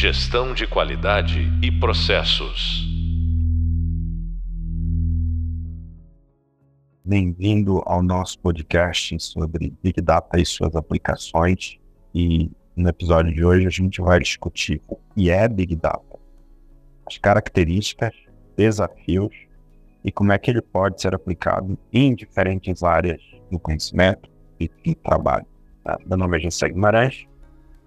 Gestão 0.00 0.54
de 0.54 0.66
qualidade 0.66 1.40
e 1.62 1.70
processos. 1.70 2.88
Bem-vindo 7.04 7.82
ao 7.84 8.02
nosso 8.02 8.38
podcast 8.38 9.20
sobre 9.20 9.74
Big 9.82 10.00
Data 10.00 10.40
e 10.40 10.46
suas 10.46 10.74
aplicações. 10.74 11.78
E 12.14 12.50
no 12.74 12.88
episódio 12.88 13.30
de 13.34 13.44
hoje 13.44 13.66
a 13.66 13.70
gente 13.70 14.00
vai 14.00 14.18
discutir 14.20 14.80
o 14.88 14.96
que 15.14 15.28
é 15.28 15.46
Big 15.46 15.76
Data, 15.76 16.18
as 17.04 17.18
características, 17.18 18.14
desafios 18.56 19.36
e 20.02 20.10
como 20.10 20.32
é 20.32 20.38
que 20.38 20.50
ele 20.50 20.62
pode 20.62 20.98
ser 20.98 21.14
aplicado 21.14 21.78
em 21.92 22.14
diferentes 22.14 22.82
áreas 22.82 23.20
do 23.50 23.58
conhecimento 23.58 24.30
e 24.58 24.66
do 24.66 24.94
trabalho. 24.94 25.44
Tá? 25.84 25.98
Meu 26.06 26.16
nome 26.16 26.38
é 26.38 26.40
Gessé 26.40 26.70
Guimarães 26.70 27.26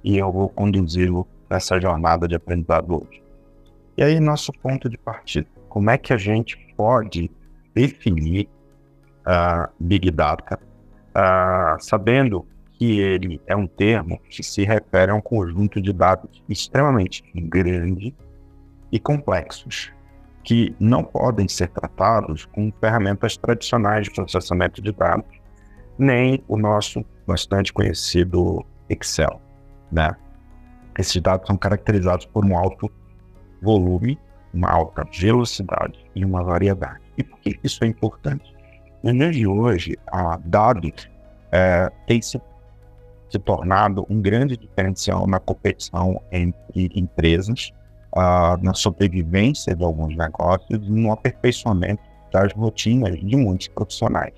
e 0.04 0.16
eu 0.16 0.32
vou 0.32 0.48
conduzi-lo 0.48 1.27
nessa 1.50 1.80
jornada 1.80 2.28
de 2.28 2.36
aprendizado 2.36 3.04
hoje. 3.04 3.24
E 3.97 4.04
aí, 4.04 4.20
nosso 4.20 4.51
ponto 4.51 4.89
de 4.89 4.97
partida. 4.97 5.47
Como 5.70 5.89
é 5.89 5.97
que 5.97 6.14
a 6.14 6.18
gente 6.18 6.57
pode 6.75 7.29
definir 7.74 8.47
uh, 9.28 9.71
Big 9.79 10.10
Data, 10.11 10.60
uh, 11.15 11.82
sabendo 11.82 12.46
que 12.74 13.00
ele 13.00 13.42
é 13.48 13.56
um 13.56 13.68
termo 13.68 14.20
que 14.29 14.43
se 14.43 14.64
refere 14.64 15.11
a 15.11 15.15
um 15.15 15.21
conjunto 15.21 15.82
de 15.82 15.93
dados 15.93 16.43
extremamente 16.50 17.24
grande 17.34 18.15
e 18.92 19.00
complexos, 19.00 19.92
que 20.43 20.75
não 20.79 21.04
podem 21.04 21.48
ser 21.48 21.70
tratados 21.70 22.46
com 22.46 22.71
ferramentas 22.79 23.37
tradicionais 23.37 24.06
de 24.06 24.14
processamento 24.14 24.82
de 24.82 24.92
dados, 24.92 25.39
nem 25.98 26.43
o 26.48 26.57
nosso 26.57 27.06
bastante 27.25 27.71
conhecido 27.71 28.65
Excel. 28.89 29.42
Né? 29.92 30.15
Esses 30.97 31.21
dados 31.21 31.47
são 31.47 31.57
caracterizados 31.57 32.25
por 32.25 32.45
um 32.45 32.58
alto 32.58 32.92
volume, 33.61 34.20
uma 34.54 34.70
alta 34.70 35.06
velocidade 35.20 36.00
e 36.16 36.23
uma 36.23 36.44
variedade. 36.44 37.02
E 37.17 37.23
por 37.23 37.40
que 37.40 37.59
isso 37.64 37.84
é 37.84 37.88
importante? 37.88 38.54
No 39.02 39.12
dia 39.12 39.32
de 39.32 39.48
hoje, 39.48 39.98
a 40.08 40.38
dados 40.38 41.09
é, 41.52 41.92
tem 42.08 42.22
se, 42.22 42.40
se 43.30 43.40
tornado 43.40 44.06
um 44.09 44.22
grande 44.22 44.56
diferencial 44.56 45.28
na 45.28 45.40
competição 45.40 46.22
entre 46.32 46.92
empresas, 46.95 47.72
uh, 48.16 48.64
na 48.64 48.73
sobrevivência 48.73 49.76
de 49.76 49.84
alguns 49.84 50.16
negócios 50.16 50.88
e 50.88 50.92
no 50.92 51.12
aperfeiçoamento 51.12 52.02
das 52.32 52.54
rotinas 52.54 53.20
de 53.20 53.36
muitos 53.36 53.67
profissionais. 53.67 54.34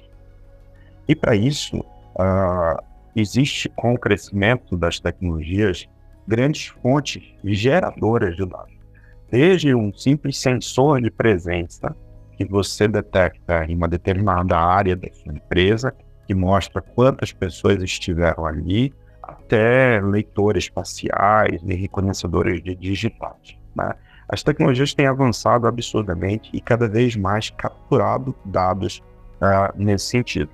E 1.07 1.15
para 1.15 1.35
isso, 1.35 1.77
uh, 1.77 2.81
existe 3.15 3.69
com 3.69 3.93
o 3.93 3.99
crescimento 3.99 4.75
das 4.75 4.99
tecnologias 4.99 5.87
grandes 6.27 6.67
fontes 6.81 7.23
geradoras 7.43 8.35
de 8.35 8.45
dados. 8.45 8.73
Desde 9.29 9.73
um 9.73 9.93
simples 9.93 10.37
sensor 10.37 11.01
de 11.01 11.11
presença 11.11 11.95
que 12.37 12.45
você 12.45 12.87
detecta 12.87 13.65
em 13.65 13.75
uma 13.75 13.87
determinada 13.87 14.57
área 14.57 14.95
da 14.95 15.07
sua 15.13 15.33
empresa, 15.33 15.93
que 16.27 16.33
mostra 16.33 16.81
quantas 16.81 17.31
pessoas 17.31 17.81
estiveram 17.81 18.45
ali, 18.45 18.93
até 19.21 19.99
leitores 20.01 20.65
espaciais 20.65 21.61
e 21.63 21.73
reconhecedores 21.73 22.61
de 22.61 22.75
digitais. 22.75 23.57
Né? 23.75 23.93
As 24.27 24.43
tecnologias 24.43 24.93
têm 24.93 25.07
avançado 25.07 25.67
absurdamente 25.67 26.49
e 26.53 26.59
cada 26.59 26.87
vez 26.87 27.15
mais 27.15 27.49
capturado 27.51 28.35
dados 28.45 29.01
uh, 29.41 29.71
nesse 29.75 30.05
sentido. 30.07 30.49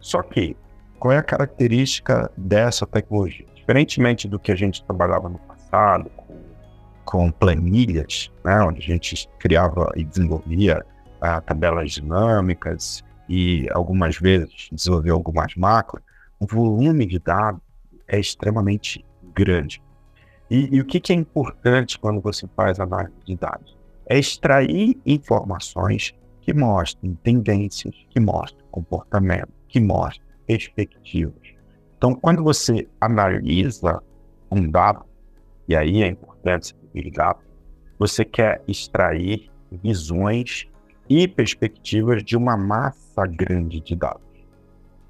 Só 0.00 0.22
que 0.22 0.56
qual 0.98 1.12
é 1.12 1.18
a 1.18 1.22
característica 1.22 2.30
dessa 2.36 2.86
tecnologia? 2.86 3.46
Diferentemente 3.68 4.26
do 4.26 4.38
que 4.38 4.50
a 4.50 4.56
gente 4.56 4.82
trabalhava 4.82 5.28
no 5.28 5.38
passado, 5.40 6.10
com, 6.16 6.42
com 7.04 7.30
planilhas, 7.30 8.32
né, 8.42 8.62
onde 8.62 8.78
a 8.78 8.82
gente 8.82 9.28
criava 9.38 9.92
e 9.94 10.04
desenvolvia 10.04 10.82
uh, 11.16 11.42
tabelas 11.42 11.92
dinâmicas 11.92 13.04
e 13.28 13.68
algumas 13.70 14.16
vezes 14.16 14.70
desenvolvia 14.72 15.12
algumas 15.12 15.54
macros, 15.54 16.02
o 16.40 16.46
volume 16.46 17.04
de 17.04 17.18
dados 17.18 17.60
é 18.06 18.18
extremamente 18.18 19.04
grande. 19.34 19.82
E, 20.50 20.74
e 20.74 20.80
o 20.80 20.84
que, 20.86 20.98
que 20.98 21.12
é 21.12 21.16
importante 21.16 21.98
quando 21.98 22.22
você 22.22 22.48
faz 22.56 22.80
análise 22.80 23.12
de 23.26 23.36
dados? 23.36 23.76
É 24.06 24.18
extrair 24.18 24.98
informações 25.04 26.14
que 26.40 26.54
mostrem 26.54 27.14
tendências, 27.22 27.94
que 28.08 28.18
mostrem 28.18 28.64
comportamento, 28.70 29.52
que 29.68 29.78
mostrem 29.78 30.26
perspectivas. 30.46 31.47
Então, 31.98 32.14
quando 32.14 32.44
você 32.44 32.86
analisa 33.00 34.00
um 34.48 34.70
dado, 34.70 35.04
e 35.66 35.74
aí 35.74 36.00
é 36.00 36.06
importante 36.06 36.74
Big 36.94 37.10
Data, 37.10 37.44
você 37.98 38.24
quer 38.24 38.62
extrair 38.68 39.50
visões 39.82 40.68
e 41.08 41.26
perspectivas 41.26 42.22
de 42.22 42.36
uma 42.36 42.56
massa 42.56 43.26
grande 43.26 43.80
de 43.80 43.96
dados. 43.96 44.22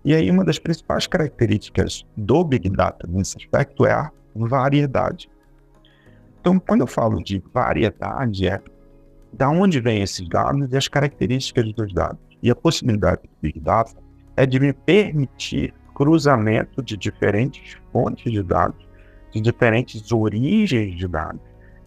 E 0.03 0.15
aí, 0.15 0.31
uma 0.31 0.47
das 0.47 0.59
principais 0.59 1.07
características 1.07 2.07
do 2.17 2.43
Big 2.43 2.71
Data 2.71 3.07
nesse 3.07 3.37
aspecto 3.37 3.85
é 3.85 3.93
a 3.93 4.11
variedade. 4.35 5.29
Então, 6.41 6.59
quando 6.59 6.81
eu 6.81 6.87
falo 6.87 7.23
de 7.23 7.43
variedade, 7.53 8.49
é 8.49 8.63
da 9.31 9.51
onde 9.51 9.79
vêm 9.79 10.01
esses 10.01 10.27
dados 10.27 10.73
e 10.73 10.77
as 10.77 10.89
características 10.89 11.71
dos 11.75 11.93
dados. 11.93 12.19
E 12.43 12.51
a 12.51 12.57
possibilidade 12.57 13.23
do 13.25 13.31
Big 13.43 13.61
Data 13.61 13.93
é 14.35 14.47
de 14.47 14.59
me 14.59 14.73
permitir 14.73 15.75
cruzamento 15.99 16.81
de 16.81 16.97
diferentes 16.97 17.77
fontes 17.93 18.31
de 18.33 18.41
dados, 18.41 18.87
de 19.33 19.41
diferentes 19.41 20.13
origens 20.13 20.97
de 20.97 21.09
dados. 21.09 21.41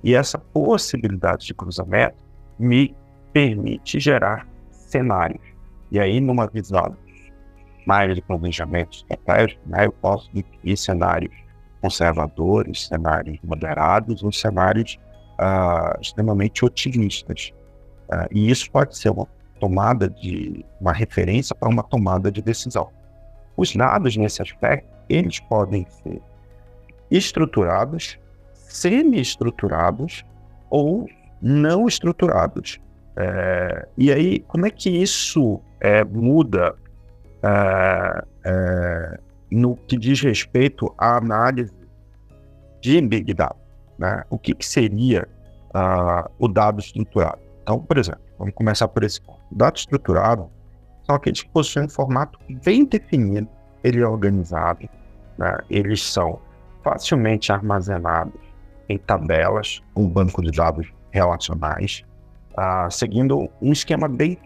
E 0.03 0.13
essa 0.13 0.37
possibilidade 0.37 1.45
de 1.45 1.53
cruzamento 1.53 2.17
me 2.59 2.93
permite 3.31 4.01
gerar 4.01 4.45
cenários. 4.69 5.41
E 5.89 5.97
aí, 5.97 6.19
numa 6.19 6.45
visão 6.47 6.95
mais 7.87 8.13
de 8.13 8.21
planejamento 8.21 8.97
estratégico, 8.97 9.61
né, 9.65 9.85
eu 9.85 9.93
posso 9.93 10.29
definir 10.33 10.75
cenários 10.75 11.33
conservadores, 11.81 12.87
cenários 12.87 13.39
moderados 13.41 14.21
ou 14.23 14.31
cenários 14.31 14.99
uh, 15.39 15.99
extremamente 16.01 16.65
otimistas. 16.65 17.51
Uh, 18.11 18.27
e 18.29 18.51
isso 18.51 18.69
pode 18.69 18.97
ser 18.97 19.09
uma 19.09 19.27
tomada 19.59 20.09
de 20.09 20.65
uma 20.81 20.91
referência 20.91 21.55
para 21.55 21.69
uma 21.69 21.81
tomada 21.81 22.29
de 22.29 22.41
decisão. 22.41 22.91
Os 23.55 23.75
dados 23.75 24.15
nesse 24.17 24.41
aspecto, 24.41 24.87
eles 25.09 25.39
podem 25.39 25.85
ser 25.85 26.21
estruturados, 27.09 28.17
semi-estruturados 28.53 30.23
ou 30.69 31.07
não 31.41 31.87
estruturados. 31.87 32.79
É, 33.17 33.87
e 33.97 34.11
aí, 34.11 34.39
como 34.39 34.65
é 34.65 34.69
que 34.69 34.89
isso 34.89 35.59
é, 35.79 36.03
muda 36.03 36.75
é, 37.43 38.23
é, 38.45 39.19
no 39.51 39.75
que 39.75 39.97
diz 39.97 40.21
respeito 40.21 40.93
à 40.97 41.17
análise 41.17 41.73
de 42.79 43.01
Big 43.01 43.33
Data? 43.33 43.57
Né? 43.99 44.23
O 44.29 44.39
que, 44.39 44.55
que 44.55 44.65
seria 44.65 45.27
uh, 45.75 46.31
o 46.39 46.47
dado 46.47 46.79
estruturado? 46.79 47.39
Então, 47.61 47.79
por 47.79 47.97
exemplo, 47.97 48.21
vamos 48.39 48.53
começar 48.55 48.87
por 48.87 49.03
esse 49.03 49.21
ponto. 49.21 49.41
Dado 49.51 49.77
estruturado 49.77 50.49
aqueles 51.15 51.41
que 51.43 51.49
possuem 51.49 51.85
um 51.85 51.89
formato 51.89 52.39
bem 52.63 52.85
definido, 52.85 53.47
ele 53.83 54.01
é 54.01 54.07
organizado, 54.07 54.87
né? 55.37 55.57
eles 55.69 56.01
são 56.01 56.39
facilmente 56.83 57.51
armazenados 57.51 58.39
em 58.89 58.97
tabelas, 58.97 59.81
um 59.95 60.07
banco 60.07 60.41
de 60.41 60.51
dados 60.51 60.91
relacionais, 61.11 62.03
uh, 62.51 62.91
seguindo 62.91 63.49
um 63.61 63.71
esquema 63.71 64.07
bem 64.07 64.37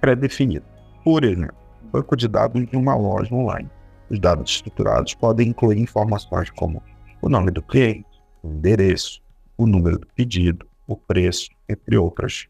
pré-definido. 0.00 0.64
Por 1.04 1.24
exemplo, 1.24 1.54
banco 1.92 2.16
de 2.16 2.26
dados 2.26 2.66
de 2.66 2.76
uma 2.76 2.94
loja 2.94 3.34
online. 3.34 3.68
Os 4.10 4.18
dados 4.18 4.50
estruturados 4.50 5.14
podem 5.14 5.48
incluir 5.48 5.78
informações 5.78 6.50
como 6.50 6.82
o 7.20 7.28
nome 7.28 7.50
do 7.50 7.62
cliente, 7.62 8.06
o 8.42 8.48
endereço, 8.48 9.22
o 9.56 9.66
número 9.66 9.98
do 9.98 10.06
pedido, 10.08 10.66
o 10.86 10.96
preço, 10.96 11.50
entre 11.68 11.96
outras 11.96 12.48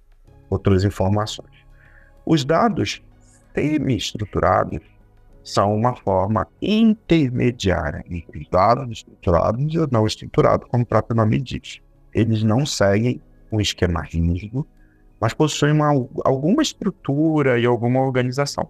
outras 0.53 0.85
informações. 0.85 1.51
Os 2.27 2.45
dados 2.45 3.03
semi-estruturados 3.55 4.81
são 5.45 5.75
uma 5.75 5.97
forma 5.97 6.47
intermediária 6.61 8.05
entre 8.09 8.41
os 8.41 8.49
dados 8.49 8.99
estruturados 8.99 9.75
e 9.75 9.89
não 9.91 10.07
estruturados, 10.07 10.69
como 10.69 10.85
o 10.85 10.87
próprio 10.87 11.17
nome 11.17 11.41
diz. 11.41 11.81
Eles 12.15 12.43
não 12.43 12.65
seguem 12.65 13.21
um 13.51 13.61
esquema 13.61 14.03
rígido, 14.03 14.67
mas 15.21 15.35
possuem 15.35 15.73
uma, 15.73 15.89
alguma 16.25 16.63
estrutura 16.63 17.59
e 17.59 17.67
alguma 17.67 18.01
organização. 18.01 18.69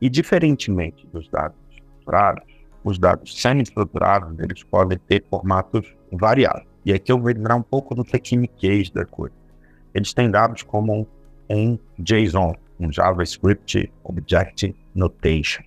E 0.00 0.08
diferentemente 0.08 1.06
dos 1.06 1.28
dados 1.28 1.58
estruturados, 1.70 2.44
os 2.84 2.98
dados 2.98 3.40
semi-estruturados 3.40 4.38
eles 4.38 4.62
podem 4.62 4.98
ter 4.98 5.24
formatos 5.28 5.94
variados. 6.12 6.66
E 6.84 6.92
aqui 6.92 7.10
eu 7.10 7.18
vou 7.18 7.30
entrar 7.30 7.56
um 7.56 7.62
pouco 7.62 7.94
no 7.94 8.04
tecniquez 8.04 8.90
da 8.90 9.04
coisa 9.04 9.38
eles 9.94 10.12
têm 10.12 10.30
dados 10.30 10.62
como 10.62 11.06
em 11.48 11.78
JSON, 11.98 12.54
um 12.78 12.92
JavaScript 12.92 13.90
Object 14.04 14.74
Notation, 14.94 15.62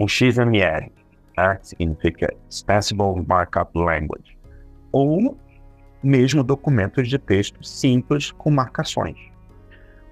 um 0.00 0.08
XML, 0.08 0.92
né, 1.36 1.56
que 1.56 1.68
significa 1.68 2.34
Extensible 2.48 3.24
Markup 3.26 3.70
Language, 3.78 4.36
ou 4.92 5.36
mesmo 6.02 6.42
documentos 6.42 7.08
de 7.08 7.18
texto 7.18 7.62
simples 7.62 8.30
com 8.32 8.50
marcações. 8.50 9.16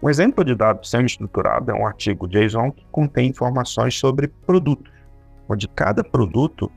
Um 0.02 0.08
exemplo 0.08 0.44
de 0.44 0.54
dado 0.54 0.86
semi-estruturado 0.86 1.72
é 1.72 1.74
um 1.74 1.86
artigo 1.86 2.28
JSON 2.28 2.70
que 2.70 2.84
contém 2.92 3.30
informações 3.30 3.98
sobre 3.98 4.28
produtos, 4.28 4.92
onde 5.48 5.66
cada 5.68 6.04
produto 6.04 6.70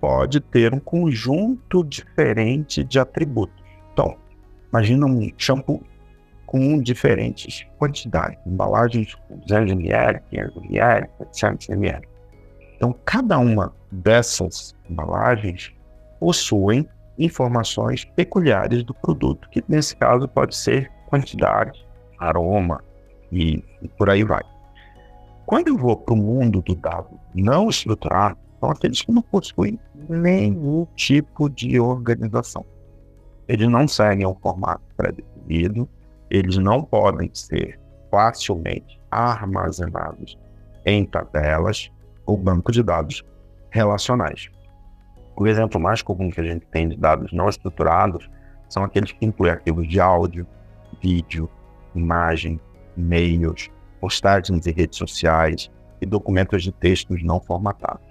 pode 0.00 0.40
ter 0.40 0.72
um 0.72 0.80
conjunto 0.80 1.84
diferente 1.84 2.82
de 2.82 2.98
atributos. 2.98 3.62
Então, 3.92 4.16
imagina 4.70 5.06
um 5.06 5.30
shampoo 5.36 5.82
com 6.52 6.78
diferentes 6.82 7.66
quantidades, 7.78 8.38
embalagens 8.46 9.14
com 9.14 9.38
200 9.38 9.72
ml, 9.72 10.20
500 10.28 10.56
ml, 10.64 11.08
700 11.32 11.68
ml. 11.70 12.08
Então, 12.76 12.94
cada 13.06 13.38
uma 13.38 13.72
dessas 13.90 14.76
embalagens 14.90 15.72
possuem 16.20 16.86
informações 17.18 18.04
peculiares 18.04 18.84
do 18.84 18.92
produto, 18.92 19.48
que 19.48 19.64
nesse 19.66 19.96
caso 19.96 20.28
pode 20.28 20.54
ser 20.54 20.92
quantidade, 21.08 21.86
aroma 22.18 22.84
e, 23.30 23.64
e 23.80 23.88
por 23.88 24.10
aí 24.10 24.22
vai. 24.22 24.42
Quando 25.46 25.68
eu 25.68 25.78
vou 25.78 25.96
para 25.96 26.12
o 26.12 26.18
mundo 26.18 26.60
do 26.60 26.74
dado 26.74 27.18
não 27.34 27.70
estruturado, 27.70 28.36
são 28.60 28.70
aqueles 28.70 29.00
que 29.00 29.10
não 29.10 29.22
possuem 29.22 29.80
nenhum 30.06 30.86
tipo 30.96 31.48
de 31.48 31.80
organização. 31.80 32.64
Eles 33.48 33.68
não 33.68 33.88
seguem 33.88 34.26
um 34.26 34.34
formato 34.34 34.82
pré-definido, 34.98 35.88
eles 36.32 36.56
não 36.56 36.82
podem 36.82 37.28
ser 37.34 37.78
facilmente 38.10 38.98
armazenados 39.10 40.38
em 40.86 41.04
tabelas 41.04 41.92
ou 42.24 42.38
banco 42.38 42.72
de 42.72 42.82
dados 42.82 43.22
relacionais. 43.70 44.48
O 45.36 45.46
exemplo 45.46 45.78
mais 45.78 46.00
comum 46.00 46.30
que 46.30 46.40
a 46.40 46.44
gente 46.44 46.64
tem 46.68 46.88
de 46.88 46.96
dados 46.96 47.30
não 47.32 47.50
estruturados 47.50 48.30
são 48.66 48.82
aqueles 48.82 49.12
que 49.12 49.26
incluem 49.26 49.52
arquivos 49.52 49.86
de 49.86 50.00
áudio, 50.00 50.46
vídeo, 51.02 51.50
imagem, 51.94 52.58
e-mails, 52.96 53.70
postagens 54.00 54.66
em 54.66 54.72
redes 54.72 54.96
sociais 54.96 55.70
e 56.00 56.06
documentos 56.06 56.62
de 56.62 56.72
textos 56.72 57.22
não 57.22 57.40
formatados. 57.40 58.06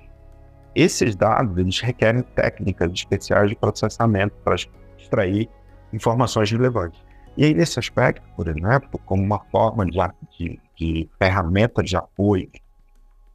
Esses 0.76 1.16
dados 1.16 1.58
eles 1.58 1.80
requerem 1.80 2.22
técnicas 2.22 2.92
especiais 2.94 3.50
de 3.50 3.56
processamento 3.56 4.36
para 4.44 4.56
extrair 5.00 5.50
informações 5.92 6.52
relevantes. 6.52 7.02
E 7.38 7.46
aí, 7.46 7.54
nesse 7.54 7.80
aspecto, 7.80 8.22
por 8.36 8.48
exemplo, 8.48 9.00
como 9.06 9.24
uma 9.24 9.40
forma 9.52 9.86
de, 9.86 9.98
de, 10.38 10.60
de 10.76 11.10
ferramenta 11.18 11.82
de 11.82 11.96
apoio 11.96 12.50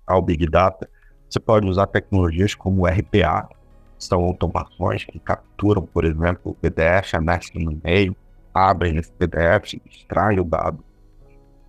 ao 0.07 0.21
Big 0.21 0.47
Data, 0.47 0.89
você 1.29 1.41
pode 1.41 1.67
usar 1.67 1.87
tecnologias 1.87 2.55
como 2.55 2.87
RPA, 2.87 3.49
são 3.99 4.25
automações 4.25 5.05
que 5.05 5.19
capturam, 5.19 5.87
por 5.87 6.05
exemplo, 6.05 6.53
o 6.53 6.55
PDF, 6.55 7.15
anexam 7.15 7.63
no 7.63 7.73
e-mail, 7.73 8.15
abrem 8.53 8.97
esse 8.97 9.13
PDF, 9.13 9.81
extraem 9.87 10.39
o 10.39 10.45
dado 10.45 10.85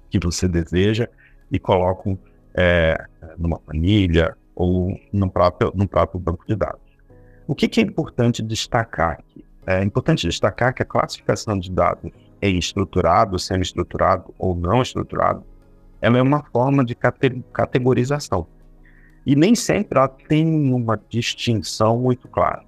que 0.09 0.19
você 0.19 0.47
deseja 0.47 1.07
e 1.51 1.57
colocam 1.57 2.18
é, 2.53 3.06
numa 3.38 3.59
planilha 3.59 4.35
ou 4.56 5.00
no 5.13 5.29
próprio, 5.29 5.71
no 5.75 5.88
próprio 5.88 6.19
banco 6.19 6.45
de 6.45 6.56
dados. 6.56 6.81
O 7.47 7.56
que, 7.56 7.68
que 7.68 7.79
é 7.79 7.83
importante 7.83 8.44
destacar 8.44 9.12
aqui? 9.12 9.45
É 9.67 9.83
importante 9.83 10.25
destacar 10.25 10.73
que 10.73 10.81
a 10.81 10.85
classificação 10.85 11.59
de 11.59 11.69
dados 11.69 12.09
em 12.41 12.57
estruturado, 12.57 13.37
semi-estruturado 13.37 14.33
ou 14.39 14.55
não 14.55 14.81
estruturado, 14.81 15.43
ela 16.01 16.17
é 16.17 16.21
uma 16.21 16.41
forma 16.41 16.85
de 16.85 16.95
categorização. 16.95 18.47
E 19.25 19.35
nem 19.35 19.55
sempre 19.55 19.97
ela 19.99 20.07
tem 20.07 20.71
uma 20.73 20.97
distinção 21.09 21.97
muito 21.99 22.29
clara. 22.29 22.63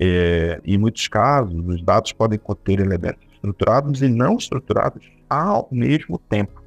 É, 0.00 0.58
em 0.64 0.78
muitos 0.78 1.06
casos, 1.06 1.54
os 1.66 1.82
dados 1.82 2.12
podem 2.12 2.38
conter 2.38 2.80
elementos 2.80 3.22
estruturados 3.34 4.00
e 4.00 4.08
não 4.08 4.36
estruturados 4.36 5.06
ao 5.28 5.68
mesmo 5.70 6.18
tempo. 6.18 6.62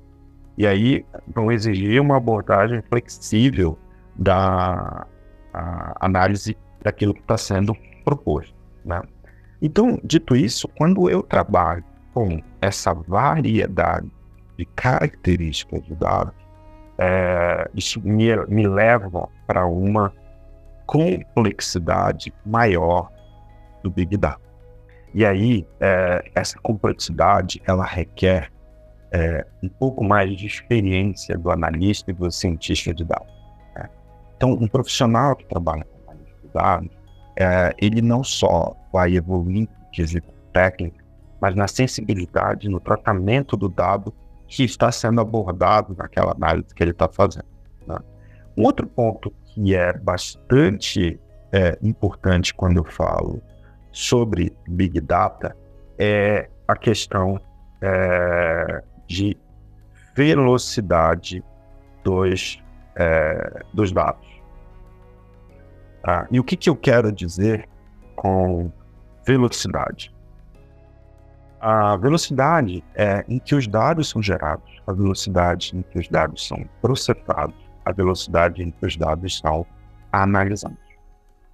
E 0.58 0.68
aí 0.68 1.04
vão 1.34 1.52
exigir 1.52 2.00
uma 2.00 2.18
abordagem 2.18 2.84
flexível 2.84 3.78
da 4.16 5.08
análise 6.00 6.56
daquilo 6.84 7.14
que 7.14 7.22
está 7.22 7.38
sendo 7.38 7.76
proposto. 8.04 8.54
Né? 8.86 9.02
Então, 9.66 10.00
dito 10.04 10.36
isso, 10.36 10.68
quando 10.78 11.10
eu 11.10 11.24
trabalho 11.24 11.84
com 12.14 12.40
essa 12.62 12.94
variedade 12.94 14.08
de 14.56 14.64
características 14.64 15.84
de 15.86 15.96
dados, 15.96 16.36
é, 17.00 17.68
isso 17.74 18.00
me, 18.00 18.36
me 18.46 18.68
leva 18.68 19.28
para 19.48 19.66
uma 19.66 20.14
complexidade 20.86 22.32
maior 22.46 23.12
do 23.82 23.90
Big 23.90 24.16
Data. 24.18 24.40
E 25.16 25.26
aí, 25.26 25.68
é, 25.80 26.24
essa 26.36 26.60
complexidade, 26.60 27.60
ela 27.66 27.86
requer 27.86 28.52
é, 29.12 29.48
um 29.64 29.68
pouco 29.68 30.04
mais 30.04 30.38
de 30.38 30.46
experiência 30.46 31.36
do 31.40 31.50
analista 31.50 32.12
e 32.12 32.14
do 32.14 32.32
cientista 32.32 32.94
de 32.94 33.04
dados. 33.04 33.34
Né? 33.76 33.90
Então, 34.38 34.52
um 34.52 34.68
profissional 34.68 35.36
que 35.36 35.46
trabalha 35.48 35.86
com 35.86 36.12
analista 36.12 36.40
de 36.44 36.54
dados, 36.54 36.95
é, 37.38 37.74
ele 37.78 38.02
não 38.02 38.24
só 38.24 38.76
vai 38.92 39.16
evoluir 39.16 39.64
em 39.64 39.68
quesito 39.92 40.32
técnico, 40.54 40.98
mas 41.42 41.56
na 41.56 41.68
sensibilidade, 41.68 42.70
no 42.70 42.80
tratamento 42.80 43.58
do 43.58 43.70
dado 43.70 44.14
que 44.48 44.64
está 44.64 44.92
sendo 44.92 45.20
abordado 45.20 45.96
naquela 45.98 46.32
análise 46.32 46.74
que 46.74 46.84
ele 46.84 46.92
está 46.92 47.08
fazendo. 47.08 47.46
Né? 47.86 47.98
Um 48.58 48.64
outro 48.64 48.88
ponto 48.88 49.34
que 49.46 49.76
é 49.76 49.94
bastante 49.94 51.20
é, 51.52 51.78
importante 51.82 52.54
quando 52.54 52.78
eu 52.78 52.84
falo 52.86 53.42
sobre 53.92 54.56
Big 54.68 55.00
Data 55.02 55.56
é 55.98 56.50
a 56.68 56.76
questão 56.76 57.40
é, 57.82 58.84
de 59.08 59.38
velocidade 60.16 61.44
dos, 62.04 62.62
é, 62.96 63.64
dos 63.74 63.92
dados. 63.92 64.35
Ah, 66.08 66.28
e 66.32 66.40
o 66.40 66.44
que, 66.44 66.56
que 66.56 66.70
eu 66.70 66.76
quero 66.76 67.12
dizer 67.12 67.68
com 68.16 68.72
velocidade? 69.26 70.16
a 71.68 71.98
velocidade 71.98 72.84
é 72.94 73.26
em 73.28 73.40
que 73.40 73.56
os 73.56 73.66
dados 73.66 74.10
são 74.10 74.22
gerados, 74.22 74.72
a 74.86 74.94
velocidade 74.94 75.76
em 75.76 75.82
que 75.82 75.98
os 75.98 76.08
dados 76.08 76.48
são 76.48 76.64
processados, 76.80 77.56
a 77.84 77.92
velocidade 77.92 78.62
em 78.62 78.70
que 78.70 78.86
os 78.86 78.96
dados 78.96 79.40
são 79.40 79.66
analisados. 80.12 80.78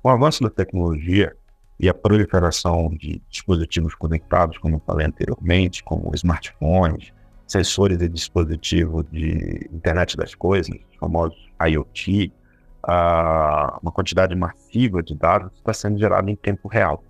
Com 0.03 0.09
o 0.09 0.11
avanço 0.11 0.43
da 0.43 0.49
tecnologia 0.49 1.33
e 1.79 1.87
a 1.87 1.93
proliferação 1.93 2.89
de 2.89 3.21
dispositivos 3.29 3.95
conectados, 3.95 4.57
como 4.57 4.75
eu 4.75 4.81
falei 4.85 5.07
anteriormente, 5.07 5.81
como 5.81 6.13
smartphones, 6.13 7.13
sensores 7.47 8.01
e 8.01 8.09
dispositivos 8.09 9.05
de 9.13 9.69
internet 9.71 10.17
das 10.17 10.35
coisas, 10.35 10.75
os 10.91 10.97
famosos 10.99 11.49
IoT, 11.65 12.33
uma 12.83 13.91
quantidade 13.91 14.35
massiva 14.35 15.03
de 15.03 15.15
dados 15.15 15.51
está 15.55 15.73
sendo 15.73 15.99
gerada 15.99 16.29
em 16.29 16.35
tempo 16.35 16.67
real 16.67 17.03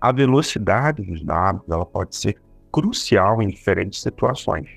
a 0.00 0.12
velocidade 0.12 1.02
dos 1.02 1.22
dados 1.22 1.62
ela 1.68 1.84
pode 1.84 2.14
ser 2.16 2.36
crucial 2.70 3.40
em 3.42 3.48
diferentes 3.48 4.00
situações. 4.00 4.68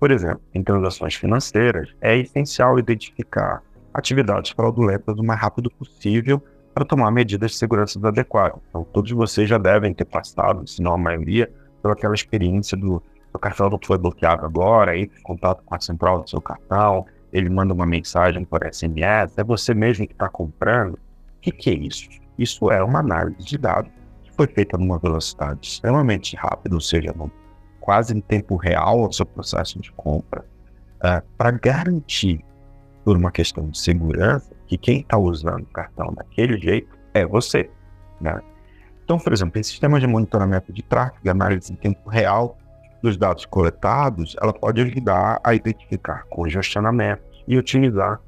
Por 0.00 0.10
exemplo, 0.10 0.40
em 0.52 0.62
transações 0.62 1.14
financeiras, 1.14 1.94
é 2.00 2.18
essencial 2.18 2.78
identificar 2.78 3.62
atividades 3.92 4.50
fraudulentas 4.50 5.18
o 5.18 5.22
mais 5.22 5.40
rápido 5.40 5.70
possível 5.70 6.42
para 6.74 6.84
tomar 6.84 7.10
medidas 7.10 7.52
de 7.52 7.56
segurança 7.56 8.00
adequadas. 8.06 8.58
Então, 8.68 8.84
todos 8.84 9.12
vocês 9.12 9.48
já 9.48 9.58
devem 9.58 9.94
ter 9.94 10.04
passado, 10.04 10.66
se 10.66 10.82
não 10.82 10.94
a 10.94 10.98
maioria, 10.98 11.50
pelaquela 11.80 12.14
experiência 12.14 12.76
do 12.76 13.00
seu 13.30 13.38
cartão 13.38 13.70
não 13.70 13.78
foi 13.82 13.98
bloqueado 13.98 14.44
agora, 14.44 14.98
entre 14.98 15.20
contato 15.22 15.62
com 15.64 15.74
a 15.74 15.80
central 15.80 16.22
do 16.22 16.28
seu 16.28 16.40
cartão, 16.40 17.06
ele 17.34 17.50
manda 17.50 17.74
uma 17.74 17.84
mensagem 17.84 18.44
por 18.44 18.64
SMS, 18.64 19.36
é 19.36 19.44
você 19.44 19.74
mesmo 19.74 20.06
que 20.06 20.14
está 20.14 20.28
comprando. 20.28 20.94
O 20.94 20.98
que, 21.42 21.50
que 21.50 21.68
é 21.68 21.74
isso? 21.74 22.08
Isso 22.38 22.70
é 22.70 22.82
uma 22.82 23.00
análise 23.00 23.44
de 23.44 23.58
dados 23.58 23.92
foi 24.36 24.46
feita 24.46 24.76
numa 24.76 24.98
velocidade 24.98 25.66
extremamente 25.66 26.36
rápida, 26.36 26.74
ou 26.74 26.80
seja, 26.80 27.12
no, 27.16 27.30
quase 27.80 28.16
em 28.16 28.20
tempo 28.20 28.56
real 28.56 29.08
o 29.08 29.12
seu 29.12 29.26
processo 29.26 29.80
de 29.80 29.92
compra, 29.92 30.44
uh, 31.02 31.06
é, 31.06 31.22
para 31.36 31.50
garantir, 31.52 32.44
por 33.04 33.16
uma 33.16 33.30
questão 33.30 33.68
de 33.68 33.78
segurança, 33.78 34.50
que 34.66 34.78
quem 34.78 35.00
está 35.00 35.18
usando 35.18 35.62
o 35.62 35.72
cartão 35.72 36.12
daquele 36.14 36.58
jeito 36.58 36.96
é 37.12 37.26
você. 37.26 37.70
Né? 38.20 38.40
Então, 39.04 39.18
por 39.18 39.32
exemplo, 39.32 39.60
esse 39.60 39.70
sistema 39.70 40.00
de 40.00 40.06
monitoramento 40.06 40.72
de 40.72 40.82
tráfego, 40.82 41.28
análise 41.28 41.72
em 41.72 41.76
tempo 41.76 42.08
real 42.08 42.56
dos 43.04 43.18
dados 43.18 43.44
coletados, 43.44 44.34
ela 44.40 44.52
pode 44.52 44.80
ajudar 44.80 45.38
a 45.44 45.54
identificar 45.54 46.24
congestionamentos 46.30 47.44
e 47.46 47.58
otimizar 47.58 48.18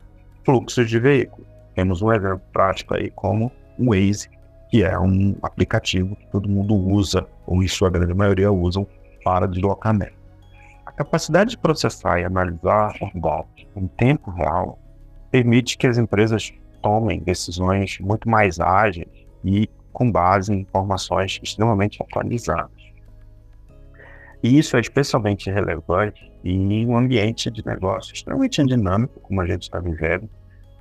fluxos 0.45 0.91
de 0.91 0.99
veículos. 0.99 1.49
Temos 1.75 2.03
um 2.03 2.13
exemplo 2.13 2.43
prático 2.53 2.95
aí 2.95 3.11
como 3.13 3.51
o 3.79 3.87
Waze, 3.87 4.29
que 4.71 4.85
é 4.85 4.99
um 4.99 5.35
aplicativo 5.43 6.15
que 6.15 6.27
todo 6.27 6.47
mundo 6.47 6.75
usa, 6.75 7.27
ou 7.47 7.63
em 7.63 7.69
sua 7.69 7.89
grande 7.89 8.13
maioria 8.13 8.53
usam, 8.53 8.87
para 9.25 9.49
deslocamento. 9.49 10.13
A 10.85 10.93
capacidade 10.93 11.53
de 11.53 11.59
processar 11.59 12.21
e 12.21 12.25
analisar 12.25 12.95
os 13.01 13.21
dados 13.21 13.67
em 13.75 13.87
tempo 13.87 14.31
real 14.31 14.79
permite 15.31 15.79
que 15.79 15.87
as 15.87 15.97
empresas 15.97 16.53
tomem 16.83 17.21
decisões 17.21 17.99
muito 17.99 18.29
mais 18.29 18.61
ágeis 18.61 19.09
e 19.43 19.71
com 19.91 20.13
base 20.13 20.53
em 20.53 20.61
informações 20.61 21.41
extremamente 21.43 22.03
atualizadas. 22.03 22.76
E 24.47 24.59
isso 24.61 24.77
é 24.77 24.81
especialmente 24.81 25.51
relevante 25.51 26.33
em 26.45 26.87
um 26.87 26.97
ambiente 26.97 27.51
de 27.51 27.67
negócio 27.67 28.15
extremamente 28.15 28.65
dinâmico, 28.65 29.19
como 29.19 29.41
a 29.41 29.47
gente 29.47 29.63
está 29.63 29.81
vivendo, 29.81 30.31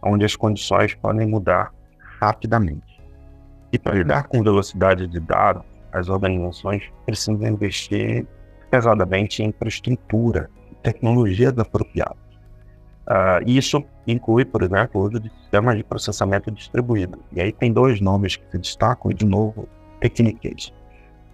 onde 0.04 0.24
as 0.24 0.36
condições 0.36 0.94
podem 0.94 1.28
mudar 1.28 1.74
rapidamente. 2.20 3.02
E 3.74 3.80
para 3.80 3.96
lidar 3.96 4.28
com 4.28 4.44
velocidade 4.44 5.08
de 5.08 5.20
dados, 5.20 5.64
as 5.92 6.10
organizações 6.10 6.84
precisam 7.08 7.48
investir 7.48 8.28
pesadamente 8.70 9.42
em 9.42 9.48
infraestrutura, 9.48 10.48
tecnologias 10.84 11.58
apropriadas. 11.58 12.24
Uh, 13.08 13.42
isso 13.48 13.84
inclui, 14.06 14.46
por 14.46 14.62
exemplo, 14.62 15.02
o 15.02 15.06
uso 15.06 15.20
de 15.20 15.32
sistemas 15.42 15.76
de 15.76 15.84
processamento 15.84 16.52
distribuído. 16.52 17.18
E 17.32 17.42
aí 17.42 17.52
tem 17.52 17.74
dois 17.74 18.00
nomes 18.00 18.36
que 18.36 18.46
se 18.52 18.60
destacam, 18.60 19.10
e 19.10 19.16
de 19.16 19.26
novo, 19.26 19.68
Techniques. 20.00 20.72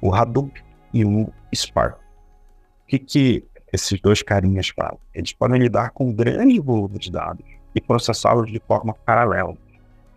O 0.02 0.16
Hadoop 0.16 0.64
e 0.94 1.04
o 1.04 1.30
Spark. 1.54 2.00
Que, 2.92 3.00
que 3.00 3.46
esses 3.72 4.02
dois 4.02 4.22
carinhas 4.22 4.68
fazem? 4.68 5.00
Eles 5.16 5.32
podem 5.32 5.62
lidar 5.62 5.92
com 5.92 6.12
grande 6.12 6.60
volume 6.60 7.00
de 7.00 7.10
dados 7.10 7.46
e 7.74 7.80
processá-los 7.80 8.52
de 8.52 8.62
forma 8.68 8.94
paralela. 8.94 9.56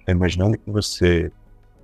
Então, 0.02 0.12
imaginando 0.12 0.58
que 0.58 0.68
você 0.68 1.30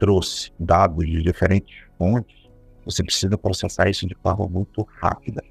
trouxe 0.00 0.50
dados 0.58 1.06
de 1.06 1.22
diferentes 1.22 1.84
fontes, 1.96 2.36
você 2.84 3.04
precisa 3.04 3.38
processar 3.38 3.88
isso 3.88 4.04
de 4.04 4.16
forma 4.16 4.48
muito 4.48 4.84
rápida. 5.00 5.44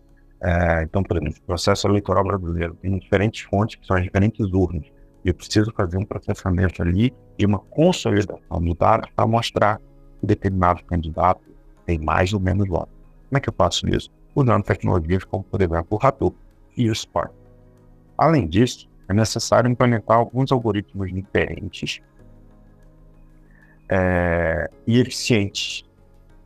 É, 0.44 0.84
então, 0.84 1.02
por 1.04 1.16
exemplo, 1.16 1.40
o 1.42 1.46
processo 1.46 1.88
eleitoral 1.88 2.26
brasileiro 2.26 2.76
tem 2.82 3.00
diferentes 3.00 3.44
fontes, 3.44 3.78
que 3.78 3.88
são 3.88 3.96
as 3.96 4.04
diferentes 4.04 4.46
urnas. 4.52 4.84
Eu 5.24 5.34
preciso 5.34 5.72
fazer 5.72 5.98
um 5.98 6.06
processamento 6.06 6.82
ali 6.82 7.14
e 7.38 7.46
uma 7.46 7.60
consolidação 7.60 8.60
do 8.60 8.76
dado 8.76 9.08
para 9.16 9.26
mostrar 9.26 9.80
que 10.20 10.28
determinado 10.28 10.84
candidato 10.84 11.40
tem 11.86 11.98
mais 11.98 12.34
ou 12.34 12.42
menos 12.42 12.68
votos. 12.68 12.94
Como 13.30 13.38
é 13.38 13.40
que 13.40 13.48
eu 13.48 13.54
faço 13.58 13.88
isso? 13.88 14.19
Usando 14.36 14.64
tecnologias 14.64 15.24
como, 15.24 15.44
por 15.44 15.62
exemplo, 15.62 15.88
o 15.90 16.00
Hadoop 16.02 16.38
e 16.78 16.90
o 16.90 16.96
Spark. 16.96 17.32
Além 18.18 18.48
disso, 18.48 18.90
é 19.08 19.14
necessário 19.14 19.70
implementar 19.70 20.18
alguns 20.18 20.52
algoritmos 20.52 21.12
diferentes 21.12 22.00
é, 23.90 24.70
e 24.86 25.00
eficientes 25.00 25.84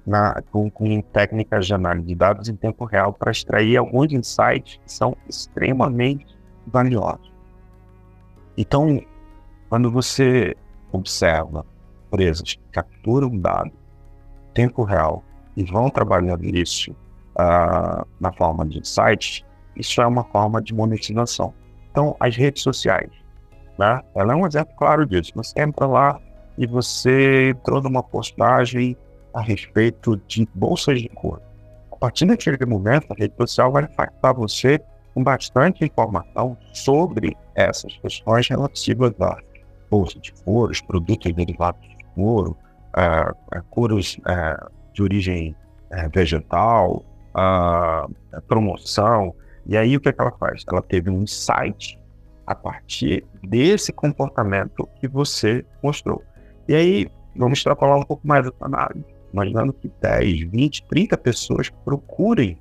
na, 0.05 0.41
com, 0.51 0.69
com, 0.69 1.01
técnicas 1.01 1.65
de 1.65 1.73
análise 1.73 2.07
de 2.07 2.15
dados 2.15 2.49
em 2.49 2.55
tempo 2.55 2.85
real 2.85 3.13
para 3.13 3.31
extrair 3.31 3.77
alguns 3.77 4.11
insights 4.11 4.77
que 4.77 4.91
são 4.91 5.15
extremamente 5.27 6.25
valiosos. 6.67 7.31
Então, 8.57 9.01
quando 9.69 9.91
você 9.91 10.55
observa 10.91 11.65
empresas 12.07 12.53
que 12.53 12.63
capturam 12.71 13.37
dados 13.37 13.73
em 13.73 14.53
tempo 14.53 14.83
real 14.83 15.23
e 15.55 15.63
vão 15.63 15.89
trabalhando 15.89 16.45
isso 16.45 16.95
uh, 17.39 18.05
na 18.19 18.31
forma 18.33 18.65
de 18.65 18.79
insights, 18.79 19.43
isso 19.75 20.01
é 20.01 20.07
uma 20.07 20.23
forma 20.25 20.61
de 20.61 20.73
monetização. 20.73 21.53
Então, 21.91 22.15
as 22.19 22.35
redes 22.35 22.63
sociais, 22.63 23.09
né? 23.77 24.01
Ela 24.15 24.33
é 24.33 24.35
um 24.35 24.45
exemplo 24.45 24.73
claro 24.77 25.05
disso. 25.05 25.31
Você 25.35 25.61
entra 25.61 25.85
lá 25.85 26.19
e 26.57 26.65
você 26.67 27.49
entrou 27.49 27.81
numa 27.81 28.03
postagem 28.03 28.95
a 29.33 29.41
respeito 29.41 30.17
de 30.27 30.47
bolsas 30.53 31.01
de 31.01 31.09
couro. 31.09 31.41
A 31.91 31.95
partir 31.97 32.25
daquele 32.25 32.65
momento, 32.65 33.11
a 33.11 33.15
rede 33.15 33.33
social 33.37 33.71
vai 33.71 33.83
impactar 33.83 34.33
você 34.33 34.79
com 35.13 35.23
bastante 35.23 35.83
informação 35.83 36.57
sobre 36.73 37.35
essas 37.55 37.95
questões 37.97 38.47
relativas 38.47 39.13
a 39.19 39.37
bolsa 39.89 40.19
de 40.19 40.33
couro, 40.43 40.71
os 40.71 40.81
produtos 40.81 41.31
derivados 41.33 41.81
de 41.81 42.05
couro, 42.15 42.57
uh, 42.97 43.63
couros 43.69 44.17
uh, 44.19 44.71
de 44.93 45.03
origem 45.03 45.55
uh, 45.91 46.09
vegetal, 46.13 47.03
promoção. 48.47 49.35
E 49.65 49.77
aí 49.77 49.95
o 49.95 50.01
que, 50.01 50.09
é 50.09 50.13
que 50.13 50.21
ela 50.21 50.31
faz? 50.31 50.63
Ela 50.67 50.81
teve 50.81 51.09
um 51.09 51.23
insight 51.23 51.99
a 52.45 52.53
partir 52.53 53.25
desse 53.41 53.93
comportamento 53.93 54.87
que 54.99 55.07
você 55.07 55.65
mostrou. 55.81 56.21
E 56.67 56.75
aí, 56.75 57.07
vamos 57.35 57.59
extrapolar 57.59 57.97
um 57.97 58.03
pouco 58.03 58.25
mais 58.27 58.45
essa 58.45 58.65
análise 58.65 59.05
imaginando 59.33 59.73
que 59.73 59.91
10, 59.99 60.41
20, 60.51 60.85
30 60.85 61.17
pessoas 61.17 61.69
procurem 61.83 62.57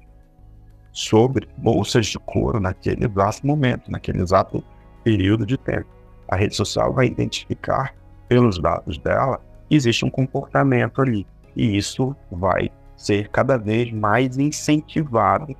sobre 0.90 1.46
bolsas 1.58 2.06
de 2.06 2.18
couro 2.18 2.58
naquele 2.58 3.04
exato 3.04 3.46
momento, 3.46 3.90
naquele 3.90 4.22
exato 4.22 4.64
período 5.04 5.44
de 5.44 5.58
tempo. 5.58 5.88
A 6.28 6.36
rede 6.36 6.56
social 6.56 6.92
vai 6.92 7.06
identificar 7.06 7.94
pelos 8.26 8.58
dados 8.58 8.96
dela 8.98 9.38
existe 9.70 10.04
um 10.04 10.10
comportamento 10.10 11.00
ali 11.00 11.26
e 11.56 11.76
isso 11.76 12.14
vai 12.30 12.70
ser 13.04 13.28
cada 13.28 13.56
vez 13.56 13.92
mais 13.92 14.38
incentivado 14.38 15.56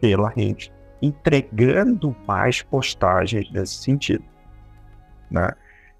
pela 0.00 0.28
rede, 0.30 0.72
entregando 1.02 2.14
mais 2.26 2.62
postagens 2.62 3.50
nesse 3.50 3.74
sentido. 3.74 4.24
Né? 5.30 5.50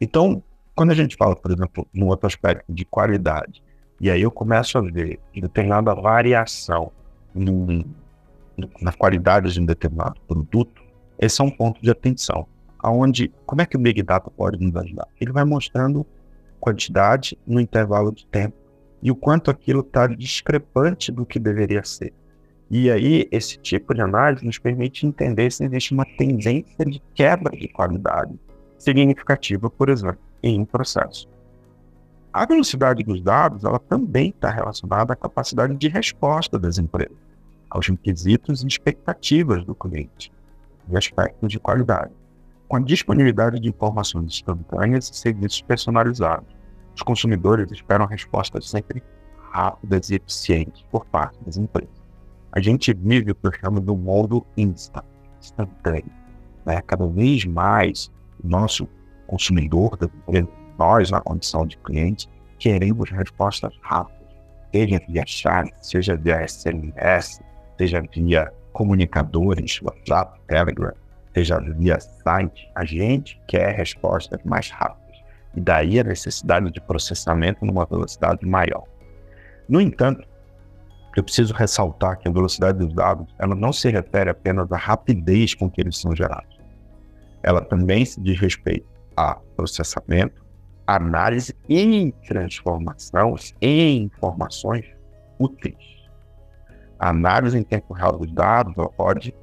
Então, 0.00 0.42
quando 0.74 0.90
a 0.90 0.94
gente 0.94 1.16
fala, 1.16 1.36
por 1.36 1.50
exemplo, 1.50 1.86
no 1.92 2.06
outro 2.06 2.26
aspecto 2.26 2.64
de 2.72 2.84
qualidade, 2.84 3.62
e 4.00 4.10
aí 4.10 4.22
eu 4.22 4.30
começo 4.30 4.78
a 4.78 4.80
ver 4.80 5.18
determinada 5.34 5.94
variação 5.94 6.92
no, 7.34 7.84
na 8.80 8.92
qualidade 8.92 9.52
de 9.52 9.60
um 9.60 9.66
determinado 9.66 10.20
produto. 10.26 10.82
Esse 11.18 11.40
é 11.40 11.44
um 11.44 11.50
ponto 11.50 11.82
de 11.82 11.90
atenção. 11.90 12.46
Aonde, 12.78 13.32
como 13.44 13.60
é 13.60 13.66
que 13.66 13.76
o 13.76 13.80
Big 13.80 14.02
Data 14.02 14.30
pode 14.30 14.64
nos 14.64 14.74
ajudar? 14.76 15.08
Ele 15.20 15.32
vai 15.32 15.44
mostrando 15.44 16.06
quantidade 16.60 17.36
no 17.44 17.60
intervalo 17.60 18.12
de 18.12 18.24
tempo 18.26 18.56
e 19.02 19.10
o 19.10 19.16
quanto 19.16 19.50
aquilo 19.50 19.80
está 19.80 20.06
discrepante 20.06 21.12
do 21.12 21.24
que 21.24 21.38
deveria 21.38 21.84
ser. 21.84 22.12
E 22.70 22.90
aí, 22.90 23.26
esse 23.30 23.56
tipo 23.58 23.94
de 23.94 24.02
análise 24.02 24.44
nos 24.44 24.58
permite 24.58 25.06
entender 25.06 25.50
se 25.50 25.64
existe 25.64 25.94
uma 25.94 26.04
tendência 26.04 26.84
de 26.84 27.00
quebra 27.14 27.56
de 27.56 27.66
qualidade 27.68 28.38
significativa, 28.76 29.70
por 29.70 29.88
exemplo, 29.88 30.20
em 30.42 30.60
um 30.60 30.64
processo. 30.64 31.28
A 32.32 32.44
velocidade 32.44 33.02
dos 33.02 33.22
dados 33.22 33.64
ela 33.64 33.78
também 33.78 34.28
está 34.28 34.50
relacionada 34.50 35.14
à 35.14 35.16
capacidade 35.16 35.74
de 35.74 35.88
resposta 35.88 36.58
das 36.58 36.78
empresas, 36.78 37.16
aos 37.70 37.88
requisitos 37.88 38.62
e 38.62 38.66
expectativas 38.66 39.64
do 39.64 39.74
cliente, 39.74 40.30
e 40.90 40.96
aspectos 40.96 41.50
de 41.50 41.58
qualidade, 41.58 42.12
com 42.68 42.76
a 42.76 42.80
disponibilidade 42.80 43.58
de 43.58 43.68
informações 43.68 44.26
instantâneas 44.26 45.08
e 45.08 45.16
serviços 45.16 45.62
personalizados. 45.62 46.57
Os 46.98 47.02
consumidores 47.04 47.70
esperam 47.70 48.06
respostas 48.06 48.68
sempre 48.68 49.00
rápidas 49.52 50.10
e 50.10 50.16
eficientes 50.16 50.84
por 50.90 51.06
parte 51.06 51.38
das 51.46 51.56
empresas. 51.56 51.94
A 52.50 52.58
gente 52.58 52.92
vive 52.92 53.30
o 53.30 53.34
que 53.36 53.46
eu 53.46 53.52
chamo 53.52 53.80
do 53.80 53.96
modo 53.96 54.44
insta, 54.56 55.04
instantâneo. 55.40 56.10
Né? 56.66 56.82
Cada 56.84 57.06
vez 57.06 57.44
mais 57.44 58.10
o 58.42 58.48
nosso 58.48 58.88
consumidor 59.28 59.96
nós, 60.76 61.12
na 61.12 61.20
condição 61.20 61.64
de 61.64 61.78
cliente, 61.78 62.28
queremos 62.58 63.10
respostas 63.10 63.72
rápidas, 63.80 64.34
seja 64.72 65.00
via 65.08 65.24
chat, 65.24 65.72
seja 65.80 66.16
via 66.16 66.48
SMS, 66.48 67.40
seja 67.78 68.02
via 68.12 68.52
comunicadores, 68.72 69.80
WhatsApp, 69.82 70.40
Telegram, 70.48 70.92
seja 71.32 71.60
via 71.60 72.00
site. 72.00 72.68
A 72.74 72.84
gente 72.84 73.40
quer 73.46 73.76
respostas 73.76 74.40
mais 74.44 74.68
rápidas. 74.70 75.07
E 75.54 75.60
daí 75.60 75.98
a 75.98 76.04
necessidade 76.04 76.70
de 76.70 76.80
processamento 76.80 77.64
numa 77.64 77.84
velocidade 77.86 78.46
maior. 78.46 78.84
No 79.68 79.80
entanto, 79.80 80.26
eu 81.16 81.24
preciso 81.24 81.52
ressaltar 81.52 82.18
que 82.18 82.28
a 82.28 82.32
velocidade 82.32 82.78
dos 82.78 82.94
dados 82.94 83.26
ela 83.38 83.54
não 83.54 83.72
se 83.72 83.90
refere 83.90 84.30
apenas 84.30 84.70
à 84.70 84.76
rapidez 84.76 85.54
com 85.54 85.68
que 85.68 85.80
eles 85.80 85.98
são 85.98 86.14
gerados. 86.14 86.58
Ela 87.42 87.60
também 87.60 88.04
se 88.04 88.20
diz 88.20 88.38
respeito 88.38 88.86
a 89.16 89.34
processamento, 89.56 90.46
análise 90.86 91.54
e 91.68 92.12
transformação 92.26 93.34
em 93.60 94.04
informações 94.04 94.84
úteis. 95.38 95.76
A 96.98 97.10
análise 97.10 97.58
em 97.58 97.62
tempo 97.62 97.94
real 97.94 98.16
dos 98.16 98.32
dados 98.32 98.74
pode 98.96 99.34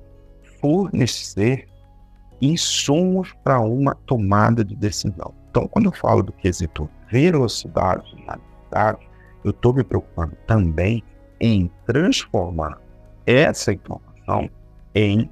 fornecer 0.59 1.67
insumos 2.41 3.33
para 3.43 3.59
uma 3.59 3.95
tomada 4.05 4.63
de 4.63 4.75
decisão. 4.75 5.33
Então, 5.55 5.69
quando 5.69 5.85
eu 5.85 5.93
falo 5.93 6.21
do 6.21 6.33
quesito 6.33 6.89
velocidade 7.09 8.13
dados, 8.69 9.05
eu 9.41 9.51
estou 9.51 9.73
me 9.73 9.85
preocupando 9.85 10.35
também 10.45 11.01
em 11.39 11.71
transformar 11.85 12.77
essa 13.25 13.71
informação 13.71 14.49
em 14.93 15.31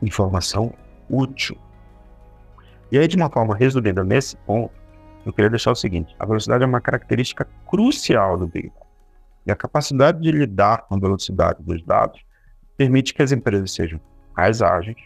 informação 0.00 0.72
útil. 1.10 1.58
E 2.92 2.96
aí, 2.96 3.08
de 3.08 3.16
uma 3.16 3.28
forma 3.28 3.56
resumida 3.56 4.04
nesse 4.04 4.36
ponto, 4.36 4.72
eu 5.24 5.32
queria 5.32 5.50
deixar 5.50 5.72
o 5.72 5.76
seguinte: 5.76 6.14
a 6.20 6.24
velocidade 6.24 6.62
é 6.62 6.66
uma 6.68 6.80
característica 6.80 7.44
crucial 7.68 8.38
do 8.38 8.46
Big 8.46 8.68
Data. 8.68 8.86
E 9.46 9.50
a 9.50 9.56
capacidade 9.56 10.20
de 10.20 10.30
lidar 10.30 10.86
com 10.86 10.94
a 10.94 11.00
velocidade 11.00 11.60
dos 11.60 11.82
dados 11.82 12.24
permite 12.76 13.12
que 13.12 13.22
as 13.22 13.32
empresas 13.32 13.72
sejam 13.72 14.00
mais 14.36 14.62
ágeis, 14.62 14.96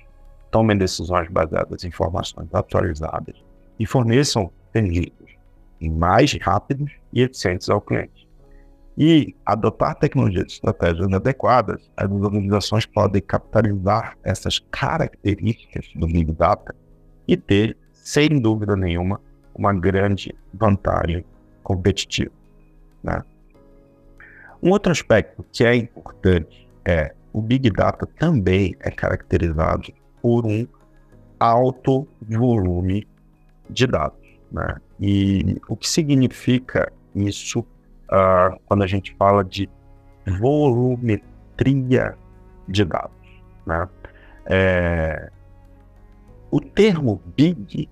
tomem 0.50 0.76
decisões 0.76 1.30
baseadas 1.30 1.82
em 1.82 1.88
informações 1.88 2.52
atualizadas 2.52 3.48
e 3.80 3.86
forneçam 3.86 4.52
serviços 4.74 5.30
mais 5.80 6.34
rápidos 6.34 6.92
e 7.14 7.22
eficientes 7.22 7.70
ao 7.70 7.80
cliente. 7.80 8.28
E 8.98 9.34
adotar 9.46 9.94
tecnologias 9.94 10.44
e 10.44 10.54
estratégias 10.56 11.10
adequadas, 11.10 11.90
as 11.96 12.10
organizações 12.10 12.84
podem 12.84 13.22
capitalizar 13.22 14.18
essas 14.22 14.58
características 14.70 15.88
do 15.96 16.06
Big 16.06 16.30
Data 16.32 16.74
e 17.26 17.38
ter, 17.38 17.74
sem 17.94 18.38
dúvida 18.38 18.76
nenhuma, 18.76 19.18
uma 19.54 19.72
grande 19.72 20.34
vantagem 20.52 21.24
competitiva. 21.62 22.32
Né? 23.02 23.24
Um 24.62 24.70
outro 24.70 24.92
aspecto 24.92 25.42
que 25.50 25.64
é 25.64 25.74
importante 25.74 26.68
é 26.84 27.14
o 27.32 27.40
Big 27.40 27.70
Data 27.70 28.06
também 28.18 28.76
é 28.80 28.90
caracterizado 28.90 29.90
por 30.20 30.44
um 30.44 30.66
alto 31.38 32.06
volume 32.20 33.06
de 33.70 33.86
dados. 33.86 34.18
Né? 34.50 34.76
E 35.00 35.60
o 35.68 35.76
que 35.76 35.88
significa 35.88 36.92
isso 37.14 37.60
uh, 37.60 38.58
quando 38.66 38.82
a 38.82 38.86
gente 38.86 39.14
fala 39.16 39.44
de 39.44 39.68
volumetria 40.38 42.16
de 42.68 42.84
dados? 42.84 43.16
Né? 43.66 43.88
É, 44.46 45.30
o 46.50 46.60
termo 46.60 47.22
Big 47.36 47.88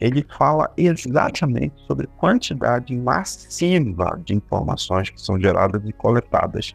ele 0.00 0.26
fala 0.36 0.72
exatamente 0.76 1.74
sobre 1.86 2.06
quantidade 2.16 2.96
massiva 2.96 4.18
de 4.24 4.34
informações 4.34 5.10
que 5.10 5.20
são 5.20 5.38
geradas 5.38 5.82
e 5.84 5.92
coletadas 5.92 6.74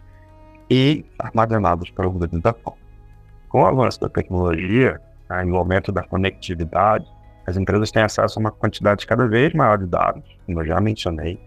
e 0.70 1.04
armazenadas 1.18 1.90
pela 1.90 2.08
organização. 2.08 2.76
Com 3.50 3.64
o 3.64 3.66
avanço 3.66 4.00
da 4.00 4.10
tecnologia 4.10 5.02
né, 5.30 5.44
e 5.44 5.52
o 5.52 5.58
aumento 5.58 5.92
da 5.92 6.04
conectividade, 6.04 7.08
as 7.46 7.58
empresas 7.58 7.92
têm 7.92 8.04
acesso 8.04 8.40
a 8.40 8.42
uma 8.42 8.52
quantidade 8.52 9.06
cada 9.06 9.28
vez 9.28 9.54
maior 9.54 9.78
de 9.78 9.86
dados, 9.86 10.24
como 10.46 10.62
eu 10.62 10.66
já 10.66 10.80
mencionei. 10.82 11.40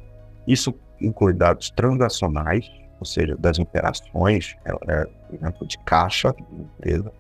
Isso 0.47 0.75
inclui 1.01 1.33
dados 1.33 1.71
transacionais, 1.71 2.71
ou 3.01 3.07
seja, 3.07 3.37
das 3.37 3.59
operações, 3.59 4.57
é, 4.65 4.73
é, 4.93 5.07
exemplo 5.33 5.67
de 5.67 5.79
caixa 5.81 6.33
da 6.33 6.63
empresa, 6.63 7.13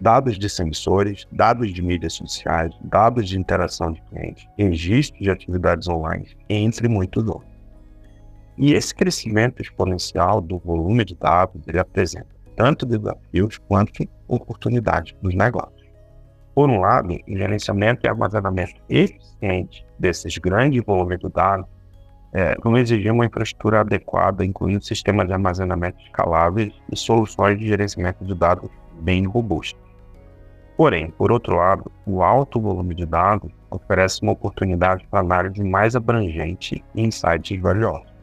dados 0.00 0.38
de 0.38 0.48
sensores, 0.48 1.26
dados 1.32 1.72
de 1.72 1.82
mídias 1.82 2.14
sociais, 2.14 2.74
dados 2.82 3.28
de 3.28 3.38
interação 3.38 3.92
de 3.92 4.02
clientes, 4.02 4.46
registros 4.58 5.20
de 5.20 5.30
atividades 5.30 5.88
online, 5.88 6.28
entre 6.48 6.88
muitos 6.88 7.26
outros. 7.26 7.56
E 8.58 8.72
esse 8.72 8.94
crescimento 8.94 9.60
exponencial 9.60 10.40
do 10.40 10.58
volume 10.58 11.04
de 11.04 11.14
dados, 11.14 11.66
ele 11.66 11.78
apresenta 11.78 12.34
tanto 12.54 12.86
desafios 12.86 13.58
quanto 13.68 14.08
oportunidades 14.26 15.14
nos 15.22 15.34
negócios. 15.34 15.75
Por 16.56 16.70
um 16.70 16.80
lado, 16.80 17.12
o 17.12 17.36
gerenciamento 17.36 18.06
e 18.06 18.08
armazenamento 18.08 18.80
eficiente 18.88 19.86
desses 19.98 20.38
grandes 20.38 20.82
volumes 20.82 21.18
de 21.18 21.28
dados 21.28 21.66
é, 22.32 22.56
vão 22.64 22.78
exigir 22.78 23.12
uma 23.12 23.26
infraestrutura 23.26 23.80
adequada, 23.80 24.42
incluindo 24.42 24.82
sistemas 24.82 25.26
de 25.26 25.34
armazenamento 25.34 26.02
escaláveis 26.02 26.72
e 26.90 26.96
soluções 26.96 27.58
de 27.58 27.68
gerenciamento 27.68 28.24
de 28.24 28.34
dados 28.34 28.70
bem 29.02 29.26
robustas. 29.26 29.78
Porém, 30.78 31.10
por 31.10 31.30
outro 31.30 31.56
lado, 31.56 31.92
o 32.06 32.22
alto 32.22 32.58
volume 32.58 32.94
de 32.94 33.04
dados 33.04 33.52
oferece 33.70 34.22
uma 34.22 34.32
oportunidade 34.32 35.06
para 35.10 35.20
análise 35.20 35.62
mais 35.62 35.94
abrangente 35.94 36.82
e 36.94 37.02
insights 37.02 37.60
valiosos. 37.60 38.15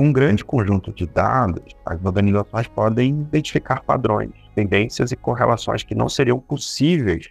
Com 0.00 0.06
um 0.06 0.12
grande 0.14 0.42
conjunto 0.42 0.94
de 0.94 1.06
dados, 1.06 1.76
as 1.84 2.02
organizações 2.02 2.66
podem 2.68 3.20
identificar 3.20 3.82
padrões, 3.82 4.30
tendências 4.54 5.12
e 5.12 5.16
correlações 5.16 5.82
que 5.82 5.94
não 5.94 6.08
seriam 6.08 6.40
possíveis 6.40 7.28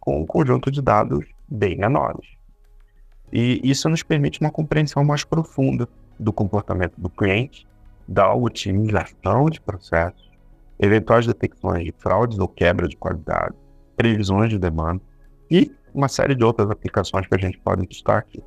com 0.00 0.20
um 0.20 0.26
conjunto 0.26 0.68
de 0.68 0.82
dados 0.82 1.24
bem 1.48 1.78
menores. 1.78 2.26
E 3.32 3.60
isso 3.62 3.88
nos 3.88 4.02
permite 4.02 4.40
uma 4.40 4.50
compreensão 4.50 5.04
mais 5.04 5.22
profunda 5.22 5.88
do 6.18 6.32
comportamento 6.32 7.00
do 7.00 7.08
cliente, 7.08 7.68
da 8.08 8.34
otimização 8.34 9.48
de 9.48 9.60
processos, 9.60 10.28
eventuais 10.76 11.24
detecções 11.24 11.84
de 11.84 11.94
fraudes 11.98 12.40
ou 12.40 12.48
quebra 12.48 12.88
de 12.88 12.96
qualidade, 12.96 13.54
previsões 13.96 14.50
de 14.50 14.58
demanda 14.58 15.00
e 15.48 15.72
uma 15.94 16.08
série 16.08 16.34
de 16.34 16.42
outras 16.42 16.68
aplicações 16.68 17.28
que 17.28 17.34
a 17.36 17.38
gente 17.38 17.60
pode 17.60 17.86
listar 17.86 18.18
aqui. 18.18 18.42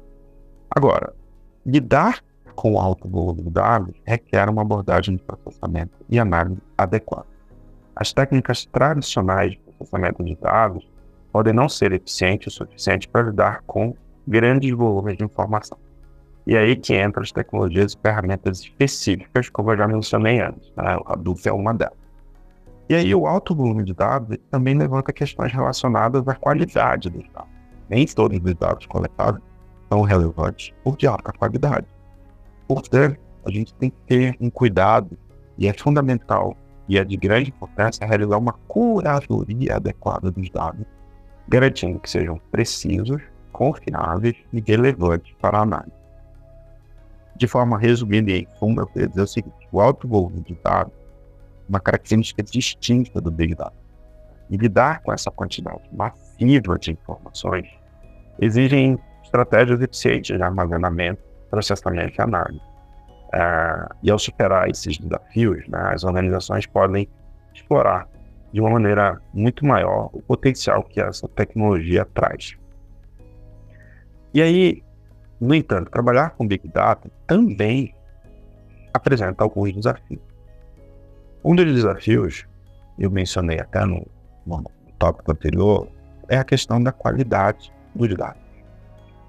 Agora, 0.70 1.14
lidar 1.66 2.22
com 2.54 2.80
alto 2.80 3.08
volume 3.08 3.44
de 3.44 3.50
dados 3.50 3.96
requer 4.06 4.50
uma 4.50 4.62
abordagem 4.62 5.16
de 5.16 5.24
processamento 5.24 5.98
e 6.10 6.20
análise 6.20 6.62
adequada. 6.78 7.28
As 7.96 8.14
técnicas 8.14 8.66
tradicionais 8.66 9.52
de 9.52 9.58
processamento 9.58 10.24
de 10.24 10.36
dados 10.36 10.90
podem 11.32 11.54
não 11.54 11.70
ser 11.70 11.92
eficientes 11.94 12.54
o 12.54 12.58
suficiente 12.58 13.08
para 13.08 13.24
lidar 13.24 13.62
com 13.66 13.96
grandes 14.28 14.72
volumes 14.72 15.18
de 15.18 15.24
informação. 15.24 15.78
E 16.46 16.58
aí 16.58 16.76
que 16.76 17.00
entram 17.00 17.24
as 17.24 17.32
tecnologias 17.32 17.94
e 17.94 17.98
ferramentas 18.02 18.62
específicas, 18.62 19.50
como 19.50 19.72
eu 19.72 19.78
já 19.78 19.88
mencionei 19.88 20.42
antes. 20.42 20.72
Né? 20.76 20.84
A 21.06 21.14
Hadoop 21.14 21.48
é 21.48 21.54
uma 21.54 21.74
delas. 21.74 22.02
E 22.90 22.96
aí 22.96 23.16
o 23.16 23.26
alto 23.26 23.56
volume 23.56 23.84
de 23.84 23.94
dados 23.94 24.38
também 24.50 24.78
levanta 24.78 25.14
questões 25.14 25.54
relacionadas 25.54 26.28
à 26.28 26.36
qualidade 26.36 27.10
dos 27.10 27.24
dados. 27.32 27.52
Nem 27.90 28.06
todos 28.06 28.38
os 28.44 28.56
dados 28.56 28.86
coletados 28.88 29.42
são 29.90 30.02
relevantes 30.02 30.74
por 30.84 30.98
de 30.98 31.08
alta 31.08 31.32
qualidade. 31.32 31.86
Portanto, 32.74 33.20
a 33.46 33.52
gente 33.52 33.74
tem 33.74 33.90
que 33.90 33.98
ter 34.08 34.38
um 34.40 34.50
cuidado, 34.50 35.18
e 35.58 35.68
é 35.68 35.74
fundamental, 35.74 36.56
e 36.88 36.98
é 36.98 37.04
de 37.04 37.18
grande 37.18 37.50
importância, 37.50 38.08
realizar 38.08 38.38
uma 38.38 38.54
curadoria 38.54 39.76
adequada 39.76 40.32
dos 40.32 40.50
dados, 40.50 40.86
garantindo 41.50 42.00
que 42.00 42.10
sejam 42.10 42.40
precisos, 42.50 43.22
confiáveis 43.52 44.38
e 44.54 44.62
relevantes 44.62 45.36
para 45.42 45.58
a 45.58 45.62
análise. 45.64 45.92
De 47.36 47.46
forma 47.46 47.78
resumida 47.78 48.32
e 48.32 48.48
em 48.62 48.76
eu 48.78 48.88
queria 48.88 49.10
dizer 49.10 49.22
o 49.22 49.28
seguinte: 49.28 49.68
o 49.70 49.82
alto 49.82 50.08
volume 50.08 50.40
de 50.40 50.58
dados 50.64 50.94
é 50.94 51.68
uma 51.68 51.80
característica 51.82 52.42
distinta 52.42 53.20
do 53.20 53.30
Big 53.30 53.54
Data. 53.54 53.74
E 54.50 54.56
lidar 54.56 55.02
com 55.02 55.12
essa 55.12 55.30
quantidade 55.30 55.82
massiva 55.92 56.80
de 56.80 56.92
informações 56.92 57.68
exigem 58.40 58.98
estratégias 59.24 59.82
eficientes 59.82 60.38
de 60.38 60.42
armazenamento 60.42 61.31
processamento 61.52 62.16
e 62.18 62.22
análise. 62.22 62.62
Uh, 63.34 63.94
e 64.02 64.10
ao 64.10 64.18
superar 64.18 64.70
esses 64.70 64.98
desafios, 64.98 65.68
né, 65.68 65.92
as 65.94 66.04
organizações 66.04 66.66
podem 66.66 67.08
explorar 67.54 68.08
de 68.52 68.60
uma 68.60 68.70
maneira 68.70 69.22
muito 69.34 69.66
maior 69.66 70.10
o 70.12 70.22
potencial 70.22 70.84
que 70.84 71.00
essa 71.00 71.28
tecnologia 71.30 72.06
traz. 72.14 72.58
E 74.34 74.42
aí, 74.42 74.84
no 75.40 75.54
entanto, 75.54 75.92
trabalhar 75.92 76.32
com 76.32 76.48
Big 76.48 76.68
Data 76.68 77.10
também 77.28 77.94
apresenta 78.94 79.44
alguns 79.44 79.74
desafios. 79.74 80.22
Um 81.44 81.56
dos 81.56 81.66
desafios, 81.66 82.46
eu 83.00 83.10
mencionei 83.10 83.60
até 83.60 83.86
no, 83.86 84.06
no 84.46 84.64
tópico 85.00 85.32
anterior, 85.32 85.88
é 86.28 86.38
a 86.38 86.44
questão 86.44 86.82
da 86.82 86.92
qualidade 86.92 87.74
dos 87.96 88.16
dados. 88.16 88.42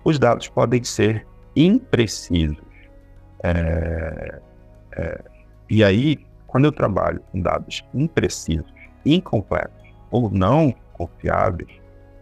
Os 0.05 0.19
dados 0.19 0.49
podem 0.49 0.83
ser 0.83 1.27
imprecisos. 1.57 2.63
É, 3.43 4.41
é, 4.97 5.25
e 5.69 5.83
aí, 5.83 6.19
quando 6.47 6.67
eu 6.67 6.73
trabalho 6.73 7.21
com 7.31 7.41
dados 7.41 7.85
imprecisos, 7.95 8.73
incompletos 9.05 9.89
ou 10.11 10.31
não 10.31 10.75
confiáveis, 10.93 11.71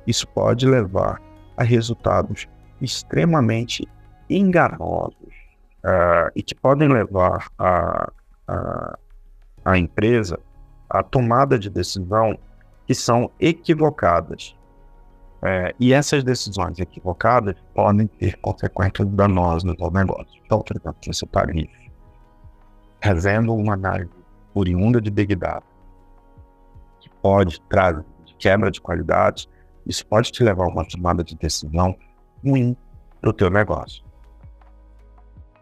isso 0.06 0.26
pode 0.28 0.66
levar 0.66 1.20
a 1.56 1.62
resultados 1.62 2.48
extremamente 2.80 3.86
enganosos 4.28 5.34
uh, 5.84 6.30
e 6.34 6.42
que 6.42 6.54
podem 6.54 6.88
levar 6.88 7.48
a, 7.58 8.10
a, 8.46 8.98
a 9.64 9.78
empresa 9.78 10.38
à 10.88 11.02
tomada 11.02 11.58
de 11.58 11.68
decisão 11.68 12.38
que 12.86 12.94
são 12.94 13.30
equivocadas 13.38 14.56
é, 15.42 15.74
e 15.81 15.92
essas 15.92 16.22
decisões 16.22 16.79
equivocadas 16.79 17.55
podem 17.74 18.07
ter 18.07 18.37
consequências 18.40 19.09
danosas 19.09 19.74
ao 19.81 19.90
negócio. 19.90 20.40
Então, 20.44 20.61
por 20.61 20.76
exemplo, 20.76 20.96
você 21.03 21.24
está 21.24 21.42
ali 21.42 21.70
fazendo 23.03 23.55
uma 23.55 23.74
análise 23.74 24.11
oriunda 24.55 25.00
de 25.00 25.11
Big 25.11 25.35
Data, 25.35 25.64
que 27.00 27.09
pode 27.22 27.61
trazer 27.62 28.05
quebra 28.40 28.70
de 28.70 28.81
qualidade, 28.81 29.48
isso 29.87 30.05
pode 30.07 30.33
te 30.33 30.42
levar 30.42 30.64
a 30.64 30.68
uma 30.68 30.85
tomada 30.85 31.22
de 31.22 31.37
decisão 31.37 31.94
ruim 32.44 32.76
para 33.20 33.31
o 33.31 33.33
teu 33.33 33.50
negócio. 33.50 34.03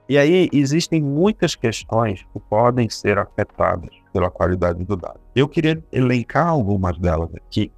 E 0.08 0.16
aí 0.16 0.48
existem 0.52 1.02
muitas 1.02 1.54
questões 1.54 2.24
que 2.32 2.40
podem 2.48 2.88
ser 2.88 3.18
afetadas 3.18 3.90
pela 4.10 4.30
qualidade 4.30 4.82
do 4.84 4.96
dado. 4.96 5.20
Eu 5.34 5.46
queria 5.46 5.84
elencar 5.92 6.48
algumas 6.48 6.96
delas 6.98 7.28
aqui 7.34 7.70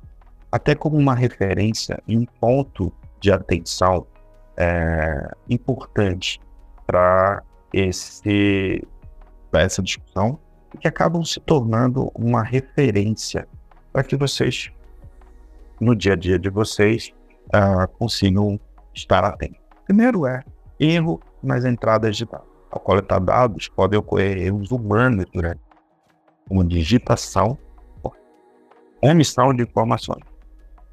até 0.51 0.75
como 0.75 0.97
uma 0.97 1.15
referência 1.15 2.03
e 2.07 2.17
um 2.17 2.25
ponto 2.25 2.93
de 3.21 3.31
atenção 3.31 4.07
é, 4.57 5.31
importante 5.49 6.41
para 6.87 7.43
esse 7.73 8.87
essa 9.53 9.83
discussão 9.83 10.39
que 10.81 10.87
acabam 10.87 11.25
se 11.25 11.41
tornando 11.41 12.11
uma 12.15 12.43
referência 12.43 13.49
para 13.93 14.05
que 14.05 14.17
vocês 14.17 14.71
no 15.81 15.97
dia 15.97 16.13
a 16.13 16.17
dia 16.17 16.39
de 16.39 16.49
vocês 16.51 17.13
uh, 17.49 17.89
consigam 17.99 18.61
estar 18.95 19.25
atentos. 19.25 19.59
Primeiro 19.85 20.27
é 20.27 20.45
erro 20.79 21.21
nas 21.43 21.65
entradas 21.65 22.17
de 22.17 22.25
dados. 22.25 22.49
Ao 22.71 22.79
coletar 22.79 23.19
dados, 23.19 23.69
podem 23.69 23.99
ocorrer 23.99 24.39
erros 24.39 24.71
humanos 24.71 25.27
durante 25.33 25.61
uma 26.49 26.65
digitação 26.65 27.59
ou 28.03 28.15
emissão 29.03 29.53
de 29.53 29.63
informações. 29.63 30.30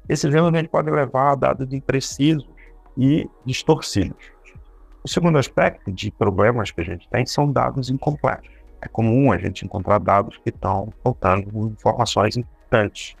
Esses 0.08 0.34
erros 0.34 0.66
podem 0.68 0.94
levar 0.94 1.32
a 1.32 1.34
dados 1.34 1.72
imprecisos 1.72 2.48
e 2.96 3.28
distorcidos. 3.44 4.32
O 5.04 5.08
segundo 5.08 5.38
aspecto 5.38 5.92
de 5.92 6.10
problemas 6.10 6.70
que 6.70 6.80
a 6.80 6.84
gente 6.84 7.08
tem 7.08 7.24
são 7.26 7.50
dados 7.50 7.90
incompletos. 7.90 8.50
É 8.80 8.88
comum 8.88 9.30
a 9.32 9.38
gente 9.38 9.64
encontrar 9.64 9.98
dados 9.98 10.38
que 10.38 10.50
estão 10.50 10.92
faltando 11.02 11.68
informações 11.68 12.36
importantes, 12.36 13.16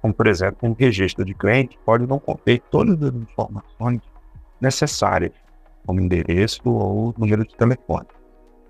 como, 0.00 0.14
por 0.14 0.26
exemplo, 0.26 0.68
um 0.68 0.74
registro 0.74 1.24
de 1.24 1.34
cliente 1.34 1.78
pode 1.84 2.06
não 2.06 2.18
conter 2.18 2.60
todas 2.70 3.02
as 3.02 3.14
informações 3.14 4.00
necessárias, 4.60 5.32
como 5.84 6.00
endereço 6.00 6.62
ou 6.68 7.14
número 7.16 7.46
de 7.46 7.56
telefone. 7.56 8.06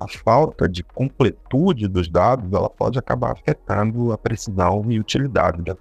A 0.00 0.06
falta 0.06 0.68
de 0.68 0.82
completude 0.82 1.88
dos 1.88 2.08
dados 2.08 2.50
ela 2.52 2.70
pode 2.70 2.98
acabar 2.98 3.32
afetando 3.32 4.12
a 4.12 4.18
precisão 4.18 4.84
e 4.88 4.98
utilidade 4.98 5.60
da 5.62 5.74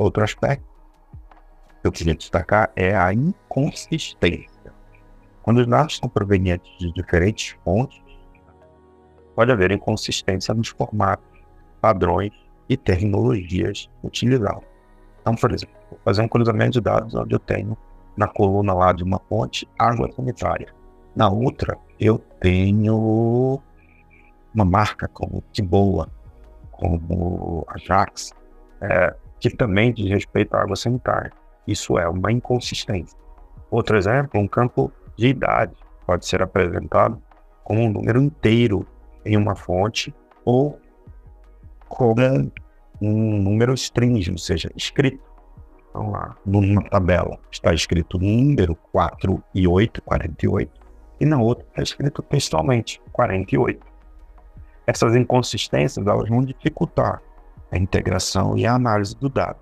Outro 0.00 0.24
aspecto 0.24 0.64
que 1.82 1.86
eu 1.86 1.92
queria 1.92 2.14
destacar 2.14 2.72
é 2.74 2.96
a 2.96 3.12
inconsistência. 3.12 4.72
Quando 5.42 5.58
os 5.58 5.66
dados 5.66 5.98
são 5.98 6.08
provenientes 6.08 6.70
de 6.78 6.90
diferentes 6.94 7.54
fontes, 7.62 8.02
pode 9.36 9.52
haver 9.52 9.72
inconsistência 9.72 10.54
nos 10.54 10.68
formatos, 10.68 11.42
padrões 11.82 12.32
e 12.66 12.78
terminologias 12.78 13.90
utilizadas. 14.02 14.64
Então, 15.20 15.34
por 15.34 15.52
exemplo, 15.52 15.76
vou 15.90 16.00
fazer 16.02 16.22
um 16.22 16.28
cruzamento 16.28 16.70
de 16.70 16.80
dados 16.80 17.14
onde 17.14 17.34
eu 17.34 17.38
tenho 17.38 17.76
na 18.16 18.26
coluna 18.26 18.72
lá 18.72 18.94
de 18.94 19.04
uma 19.04 19.20
fonte 19.28 19.68
água 19.78 20.10
sanitária. 20.12 20.74
Na 21.14 21.28
outra, 21.28 21.76
eu 21.98 22.16
tenho 22.40 23.60
uma 24.54 24.64
marca 24.64 25.08
como 25.08 25.44
Tiboa, 25.52 26.08
como 26.70 27.66
Ajax, 27.68 28.32
é, 28.80 29.14
que 29.40 29.50
também 29.50 29.92
diz 29.92 30.08
respeito 30.08 30.54
à 30.54 30.62
água 30.62 30.76
sanitária. 30.76 31.32
Isso 31.66 31.98
é 31.98 32.08
uma 32.08 32.30
inconsistência. 32.30 33.18
Outro 33.70 33.96
exemplo, 33.96 34.40
um 34.40 34.46
campo 34.46 34.92
de 35.16 35.28
idade 35.28 35.74
pode 36.06 36.26
ser 36.26 36.42
apresentado 36.42 37.20
como 37.64 37.82
um 37.82 37.90
número 37.90 38.20
inteiro 38.20 38.86
em 39.24 39.36
uma 39.36 39.54
fonte 39.54 40.14
ou 40.44 40.78
como 41.88 42.50
um 43.00 43.42
número 43.42 43.72
string, 43.74 44.30
ou 44.30 44.38
seja, 44.38 44.70
escrito. 44.76 45.20
Então 45.88 46.10
lá, 46.10 46.36
numa 46.44 46.82
tabela 46.82 47.38
está 47.50 47.72
escrito 47.72 48.18
número 48.18 48.76
4 48.92 49.42
e 49.54 49.66
8, 49.66 50.02
48, 50.02 50.70
e 51.20 51.24
na 51.24 51.40
outra 51.40 51.66
está 51.68 51.82
escrito 51.82 52.22
textualmente 52.22 53.00
48. 53.12 53.86
Essas 54.86 55.14
inconsistências 55.14 56.06
elas 56.06 56.28
vão 56.28 56.42
dificultar 56.42 57.22
a 57.70 57.78
integração 57.78 58.56
e 58.56 58.66
a 58.66 58.74
análise 58.74 59.16
do 59.16 59.28
dado. 59.28 59.58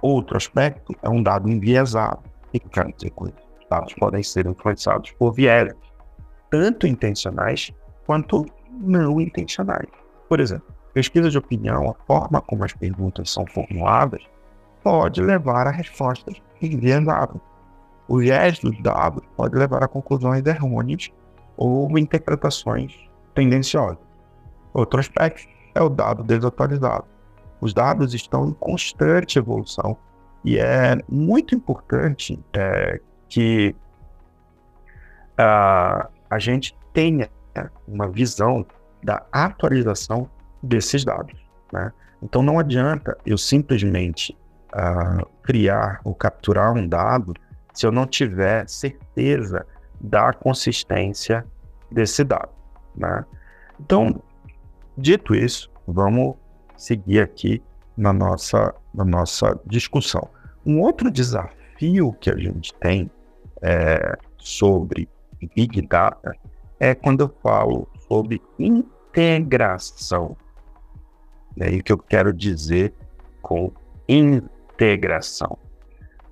Outro 0.00 0.36
aspecto 0.36 0.94
é 1.02 1.08
um 1.08 1.22
dado 1.22 1.48
enviesado. 1.48 2.22
O 2.48 2.50
que 2.50 2.60
quero 2.68 2.92
dizer 2.92 3.10
com 3.10 3.26
isso? 3.26 3.52
dados 3.72 3.94
podem 3.94 4.22
ser 4.22 4.46
influenciados 4.46 5.12
por 5.12 5.32
viés, 5.32 5.72
tanto 6.50 6.86
intencionais 6.86 7.72
quanto 8.04 8.44
não 8.70 9.20
intencionais. 9.20 9.88
Por 10.28 10.40
exemplo, 10.40 10.66
pesquisa 10.92 11.30
de 11.30 11.38
opinião, 11.38 11.90
a 11.90 11.94
forma 12.06 12.40
como 12.42 12.64
as 12.64 12.72
perguntas 12.74 13.30
são 13.30 13.46
formuladas, 13.46 14.22
pode 14.82 15.22
levar 15.22 15.66
a 15.66 15.70
respostas 15.70 16.34
enviesadas. 16.60 17.40
O 18.08 18.18
viés 18.18 18.58
dos 18.58 18.78
dados 18.82 19.22
pode 19.36 19.56
levar 19.56 19.82
a 19.82 19.88
conclusões 19.88 20.44
errôneas 20.44 21.10
ou 21.56 21.96
interpretações 21.98 22.94
tendenciosas. 23.34 23.98
Outro 24.74 25.00
aspecto 25.00 25.48
é 25.74 25.80
o 25.80 25.88
dado 25.88 26.22
desatualizado. 26.22 27.06
Os 27.62 27.72
dados 27.72 28.12
estão 28.12 28.48
em 28.48 28.52
constante 28.54 29.38
evolução 29.38 29.96
e 30.44 30.58
é 30.58 30.98
muito 31.08 31.54
importante 31.54 32.36
é, 32.52 33.00
que 33.28 33.72
uh, 35.38 36.08
a 36.28 36.38
gente 36.40 36.76
tenha 36.92 37.30
uma 37.86 38.08
visão 38.08 38.66
da 39.00 39.24
atualização 39.30 40.28
desses 40.60 41.04
dados. 41.04 41.40
Né? 41.72 41.92
Então 42.20 42.42
não 42.42 42.58
adianta 42.58 43.16
eu 43.24 43.38
simplesmente 43.38 44.36
uh, 44.74 45.24
criar 45.44 46.00
ou 46.02 46.16
capturar 46.16 46.74
um 46.74 46.88
dado 46.88 47.32
se 47.72 47.86
eu 47.86 47.92
não 47.92 48.08
tiver 48.08 48.68
certeza 48.68 49.64
da 50.00 50.32
consistência 50.32 51.46
desse 51.88 52.24
dado. 52.24 52.50
Né? 52.96 53.24
Então, 53.78 54.20
dito 54.98 55.32
isso, 55.32 55.70
vamos 55.86 56.41
seguir 56.82 57.20
aqui 57.20 57.62
na 57.96 58.12
nossa, 58.12 58.74
na 58.92 59.04
nossa 59.04 59.58
discussão. 59.64 60.28
Um 60.66 60.80
outro 60.80 61.10
desafio 61.10 62.12
que 62.14 62.30
a 62.30 62.36
gente 62.36 62.74
tem 62.74 63.10
é, 63.62 64.16
sobre 64.36 65.08
Big 65.54 65.80
Data 65.82 66.34
é 66.80 66.94
quando 66.94 67.20
eu 67.22 67.34
falo 67.42 67.88
sobre 68.08 68.42
integração. 68.58 70.36
É 71.58 71.66
aí 71.66 71.82
que 71.82 71.92
eu 71.92 71.98
quero 71.98 72.32
dizer 72.32 72.92
com 73.40 73.70
integração. 74.08 75.56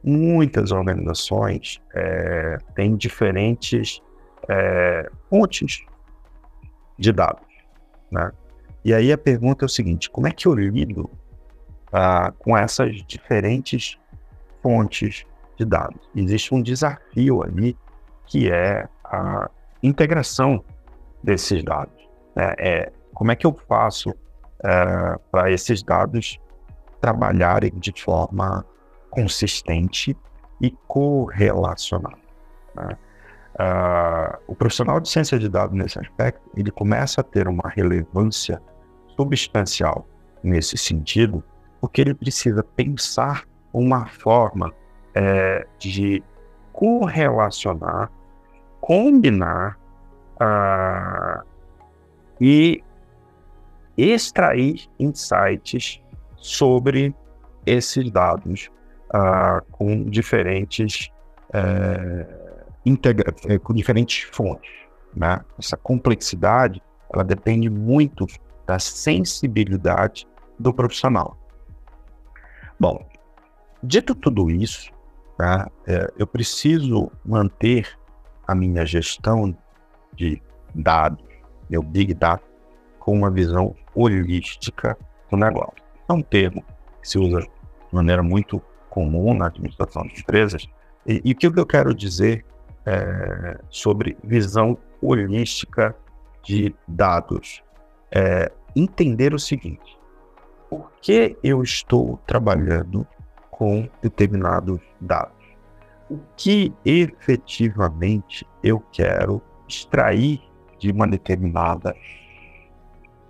Muitas 0.03 0.73
organizações 0.73 1.81
é, 1.95 2.59
têm 2.75 2.97
diferentes 2.97 4.01
é, 4.49 5.09
fontes 5.29 5.85
de 6.99 7.13
dados. 7.13 7.47
Né? 8.11 8.33
E 8.85 8.95
aí 8.95 9.13
a 9.13 9.19
pergunta 9.19 9.65
é 9.65 9.67
o 9.67 9.69
seguinte: 9.69 10.11
como 10.11 10.27
é 10.27 10.31
que 10.31 10.47
eu 10.47 10.55
lido 10.55 11.11
ah, 11.93 12.33
com 12.39 12.57
essas 12.57 12.97
diferentes 13.07 13.99
fontes 14.63 15.25
de 15.57 15.65
dados. 15.65 16.01
Existe 16.15 16.55
um 16.55 16.63
desafio 16.63 17.43
ali 17.43 17.77
que 18.27 18.51
é 18.51 18.89
a 19.05 19.51
integração 19.83 20.65
desses 21.23 21.65
dados. 21.65 22.09
Né? 22.35 22.55
É, 22.59 22.93
como 23.13 23.33
é 23.33 23.37
que 23.37 23.47
eu 23.47 23.53
faço 23.69 24.15
é, 24.65 25.17
para 25.31 25.51
esses 25.51 25.83
dados 25.83 26.39
trabalharem 27.01 27.73
de 27.75 27.93
forma 28.01 28.65
consistente 29.11 30.17
e 30.61 30.71
correlacionada? 30.87 32.19
Né? 32.75 32.97
Uh, 33.55 34.39
o 34.47 34.55
profissional 34.55 35.01
de 35.01 35.09
ciência 35.09 35.39
de 35.39 35.49
dados 35.49 35.77
nesse 35.77 35.99
aspecto 35.99 36.41
ele 36.57 36.71
começa 36.71 37.21
a 37.21 37.25
ter 37.25 37.49
uma 37.49 37.69
relevância 37.69 38.63
substancial 39.17 40.07
nesse 40.43 40.79
sentido, 40.79 41.43
porque 41.81 42.01
ele 42.01 42.15
precisa 42.15 42.63
pensar 42.63 43.45
uma 43.73 44.07
forma 44.07 44.73
é, 45.15 45.67
de 45.79 46.23
correlacionar, 46.73 48.11
combinar 48.81 49.79
uh, 50.37 51.45
e 52.41 52.83
extrair 53.97 54.89
insights 54.99 56.01
sobre 56.37 57.15
esses 57.67 58.11
dados 58.11 58.71
uh, 59.15 59.63
com 59.73 60.05
diferentes 60.05 61.11
uh, 61.51 62.40
integra 62.85 63.35
eh, 63.47 63.59
com 63.59 63.75
diferentes 63.75 64.29
fontes. 64.33 64.71
Né? 65.15 65.41
Essa 65.59 65.77
complexidade 65.77 66.83
ela 67.13 67.25
depende 67.25 67.69
muito 67.69 68.27
da 68.67 68.79
sensibilidade 68.79 70.27
do 70.59 70.73
profissional. 70.73 71.37
Bom, 72.79 73.05
dito 73.83 74.15
tudo 74.15 74.51
isso, 74.51 74.93
Tá? 75.41 75.71
É, 75.87 76.13
eu 76.19 76.27
preciso 76.27 77.11
manter 77.25 77.89
a 78.47 78.55
minha 78.55 78.85
gestão 78.85 79.57
de 80.13 80.43
dados, 80.75 81.25
meu 81.71 81.83
Big 81.83 82.13
Data, 82.13 82.45
com 82.99 83.15
uma 83.15 83.31
visão 83.31 83.75
holística 83.95 84.99
do 85.31 85.39
negócio. 85.39 85.83
É 86.07 86.13
um 86.13 86.21
termo 86.21 86.63
que 87.01 87.09
se 87.09 87.19
usa 87.19 87.41
de 87.41 87.49
maneira 87.91 88.23
muito 88.23 88.61
comum 88.91 89.33
na 89.33 89.47
administração 89.47 90.07
de 90.09 90.21
empresas. 90.21 90.69
E, 91.07 91.23
e 91.25 91.33
o 91.33 91.35
que 91.35 91.47
eu 91.47 91.65
quero 91.65 91.95
dizer 91.95 92.45
é, 92.87 93.59
sobre 93.69 94.17
visão 94.23 94.77
holística 95.01 95.95
de 96.43 96.75
dados? 96.87 97.63
É 98.11 98.51
entender 98.75 99.35
o 99.35 99.39
seguinte: 99.39 99.99
por 100.69 100.91
que 101.01 101.37
eu 101.43 101.63
estou 101.63 102.19
trabalhando 102.27 103.07
com 103.61 103.87
determinados 104.01 104.81
dados. 104.99 105.37
O 106.09 106.19
que 106.35 106.73
efetivamente 106.83 108.49
eu 108.65 108.81
quero 108.91 109.43
extrair 109.69 110.41
de 110.79 110.91
uma 110.91 111.07
determinada 111.07 111.95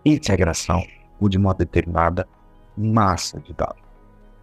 integração 0.04 0.86
ou 1.20 1.28
de 1.28 1.36
uma 1.36 1.52
determinada 1.52 2.28
massa 2.78 3.40
de 3.40 3.52
dados. 3.52 3.82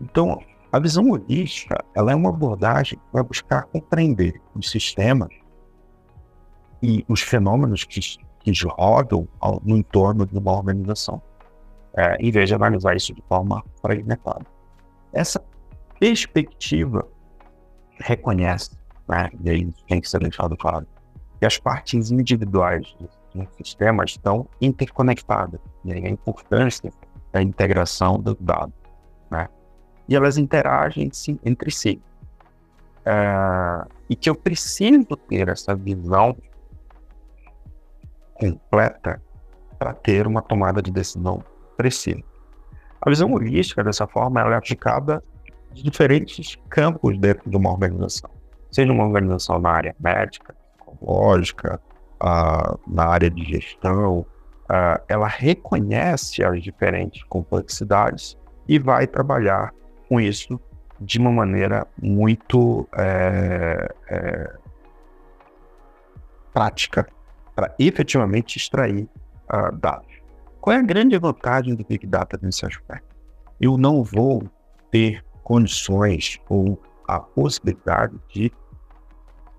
Então, 0.02 0.43
a 0.72 0.80
visão 0.80 1.10
holística 1.10 1.84
ela 1.96 2.12
é 2.12 2.16
uma 2.16 2.30
abordagem 2.30 2.98
que 2.98 3.14
vai 3.14 3.24
buscar 3.24 3.64
compreender 3.64 4.42
os 4.54 4.70
sistemas 4.70 5.30
e 6.82 7.06
os 7.08 7.22
fenômenos 7.22 7.84
que, 7.84 8.00
que 8.40 8.52
rodam 8.68 9.28
ao, 9.40 9.62
no 9.64 9.78
entorno 9.78 10.26
de 10.26 10.38
uma 10.38 10.52
organização, 10.52 11.22
é, 11.96 12.18
em 12.20 12.32
vez 12.32 12.50
de 12.50 12.56
analisar 12.56 12.96
isso 12.96 13.14
de 13.14 13.24
forma 13.28 13.64
fragmentada. 13.82 14.46
Essa 15.14 15.44
perspectiva 16.00 17.08
reconhece, 18.00 18.72
né, 19.08 19.30
e 19.44 19.50
aí 19.50 19.74
tem 19.88 20.02
que 20.02 20.10
ser 20.10 20.20
deixado 20.20 20.56
claro, 20.56 20.86
que 21.40 21.46
as 21.46 21.58
partes 21.58 22.12
individuais 22.12 22.96
do 23.34 23.48
sistema 23.58 24.04
estão 24.04 24.48
interconectadas, 24.62 25.60
e 25.86 25.94
a 25.94 26.10
importância 26.10 26.92
da 27.32 27.42
integração 27.42 28.20
dos 28.20 28.36
dados, 28.40 28.74
né, 29.32 29.48
e 30.08 30.15
elas 30.15 30.38
interagem 30.38 31.10
entre 31.43 31.72
si. 31.72 32.02
É, 33.06 33.86
e 34.10 34.15
que 34.15 34.30
eu 34.30 34.36
preciso 34.36 35.15
ter 35.30 35.48
essa 35.48 35.76
visão 35.76 36.36
completa 38.34 39.22
para 39.80 39.93
ter 39.93 40.28
uma 40.28 40.41
tomada 40.41 40.82
de 40.82 40.91
decisão 40.91 41.43
precisa. 41.76 42.22
A 43.02 43.10
visão 43.10 43.32
holística, 43.32 43.84
dessa 43.84 44.08
forma, 44.08 44.41
ela 44.41 44.56
é 44.56 44.58
aplicada 44.58 45.24
em 45.76 45.84
diferentes 45.84 46.58
campos 46.70 47.17
dentro 47.20 47.50
de 47.50 47.56
uma 47.56 47.72
organização. 47.72 48.30
Seja 48.72 48.91
uma 48.91 49.06
organização 49.06 49.60
na 49.60 49.70
área 49.70 49.96
médica, 50.00 50.56
psicológica, 50.78 51.80
uh, 52.22 52.80
na 52.88 53.06
área 53.06 53.30
de 53.30 53.43
gestão, 53.43 54.20
uh, 54.20 55.02
ela 55.08 55.28
reconhece 55.28 56.43
as 56.43 56.62
diferentes 56.62 57.24
complexidades 57.26 58.38
e 58.67 58.80
vai 58.80 59.08
trabalhar 59.08 59.74
com 60.08 60.20
isso 60.20 60.60
de 61.00 61.20
uma 61.20 61.32
maneira 61.32 61.86
muito 62.02 62.88
é, 62.98 63.93
é, 64.10 64.56
prática 66.54 67.08
para 67.56 67.74
efetivamente 67.80 68.58
extrair 68.58 69.08
uh, 69.52 69.76
dados. 69.78 70.12
Qual 70.60 70.76
é 70.76 70.80
a 70.80 70.84
grande 70.84 71.17
vantagem 71.17 71.76
do 71.76 71.86
Big 71.86 72.06
Data 72.06 72.39
nesse 72.41 72.65
aspecto? 72.65 73.15
Eu 73.60 73.78
não 73.78 74.04
vou 74.04 74.43
ter 74.91 75.24
condições 75.43 76.39
ou 76.50 76.82
a 77.08 77.20
possibilidade 77.20 78.15
de 78.30 78.52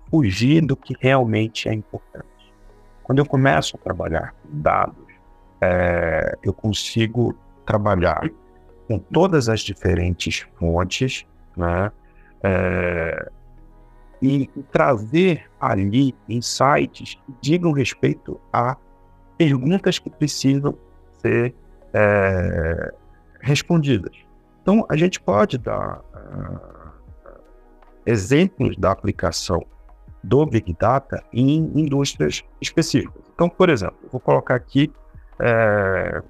fugir 0.09 0.65
do 0.65 0.75
que 0.75 0.93
realmente 0.99 1.67
é 1.67 1.73
importante. 1.73 2.27
Quando 3.03 3.19
eu 3.19 3.25
começo 3.25 3.75
a 3.75 3.79
trabalhar 3.79 4.33
com 4.33 4.61
dados, 4.61 5.07
é, 5.61 6.37
eu 6.43 6.53
consigo 6.53 7.35
trabalhar 7.65 8.29
com 8.89 8.97
todas 8.97 9.47
as 9.47 9.59
diferentes 9.59 10.47
fontes, 10.57 11.23
né? 11.55 11.91
É, 12.41 13.29
e 14.19 14.47
trazer 14.71 15.45
ali 15.61 16.15
insights 16.27 17.13
que 17.13 17.33
digam 17.39 17.71
respeito 17.71 18.41
a 18.51 18.75
perguntas 19.37 19.99
que 19.99 20.09
precisam 20.09 20.75
ser 21.21 21.53
é, 21.93 22.93
respondidas. 23.39 24.17
Então, 24.63 24.83
a 24.89 24.95
gente 24.97 25.21
pode 25.21 25.57
dar 25.59 25.99
uh, 25.99 27.31
exemplos 28.05 28.75
da 28.75 28.91
aplicação 28.91 29.63
do 30.23 30.45
Big 30.45 30.75
Data 30.79 31.23
em 31.31 31.71
indústrias 31.75 32.43
específicas. 32.59 33.21
Então, 33.33 33.47
por 33.47 33.69
exemplo, 33.69 33.97
vou 34.11 34.19
colocar 34.19 34.55
aqui 34.55 34.91
é, 35.39 36.21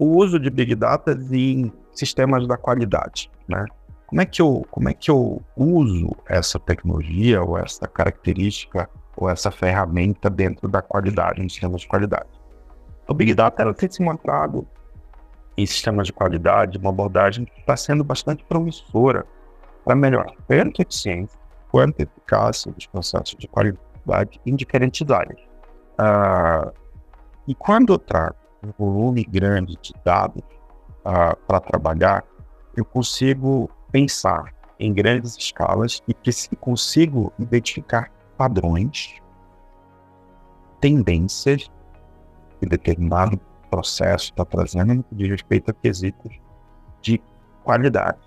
o 0.00 0.16
uso 0.16 0.40
de 0.40 0.48
Big 0.48 0.74
Data 0.74 1.12
em 1.30 1.70
sistemas 1.92 2.48
da 2.48 2.56
qualidade. 2.56 3.30
Né? 3.46 3.66
Como, 4.06 4.22
é 4.22 4.24
que 4.24 4.40
eu, 4.40 4.66
como 4.70 4.88
é 4.88 4.94
que 4.94 5.10
eu 5.10 5.42
uso 5.54 6.16
essa 6.26 6.58
tecnologia 6.58 7.42
ou 7.42 7.58
essa 7.58 7.86
característica 7.86 8.88
ou 9.14 9.28
essa 9.28 9.50
ferramenta 9.50 10.30
dentro 10.30 10.66
da 10.66 10.80
qualidade, 10.80 11.42
em 11.42 11.48
sistemas 11.50 11.82
de 11.82 11.88
qualidade? 11.88 12.28
O 13.06 13.12
Big 13.12 13.34
Data 13.34 13.62
ela 13.62 13.74
tem 13.74 13.90
se 13.90 14.02
mostrado 14.02 14.66
em 15.54 15.66
sistemas 15.66 16.06
de 16.06 16.14
qualidade 16.14 16.78
uma 16.78 16.88
abordagem 16.88 17.44
que 17.44 17.60
está 17.60 17.76
sendo 17.76 18.02
bastante 18.02 18.42
promissora 18.44 19.26
para 19.84 19.94
melhorar 19.94 20.32
tanto 20.48 20.80
a 20.80 20.82
eficiência 20.82 21.38
quanto 21.70 22.00
a 22.00 22.04
eficácia 22.04 22.72
dos 22.72 22.86
processos 22.86 23.36
de 23.38 23.46
qualidade 23.46 24.40
em 24.46 24.56
diferentes 24.56 25.08
áreas. 25.10 25.40
Uh, 26.00 26.72
e 27.46 27.54
quando 27.54 27.92
eu 27.92 27.98
trago 27.98 28.39
um 28.62 28.72
volume 28.78 29.24
grande 29.24 29.76
de 29.80 29.92
dados 30.04 30.42
uh, 31.00 31.36
para 31.46 31.60
trabalhar, 31.60 32.24
eu 32.76 32.84
consigo 32.84 33.70
pensar 33.90 34.54
em 34.78 34.92
grandes 34.92 35.36
escalas 35.36 36.02
e 36.08 36.56
consigo 36.56 37.32
identificar 37.38 38.10
padrões, 38.36 39.20
tendências 40.80 41.70
que 42.58 42.66
determinado 42.66 43.38
processo 43.70 44.30
está 44.30 44.44
trazendo 44.44 44.94
no 44.94 45.02
que 45.02 45.14
diz 45.14 45.28
respeito 45.28 45.70
a 45.70 45.74
quesitos 45.74 46.32
de 47.00 47.20
qualidade. 47.62 48.18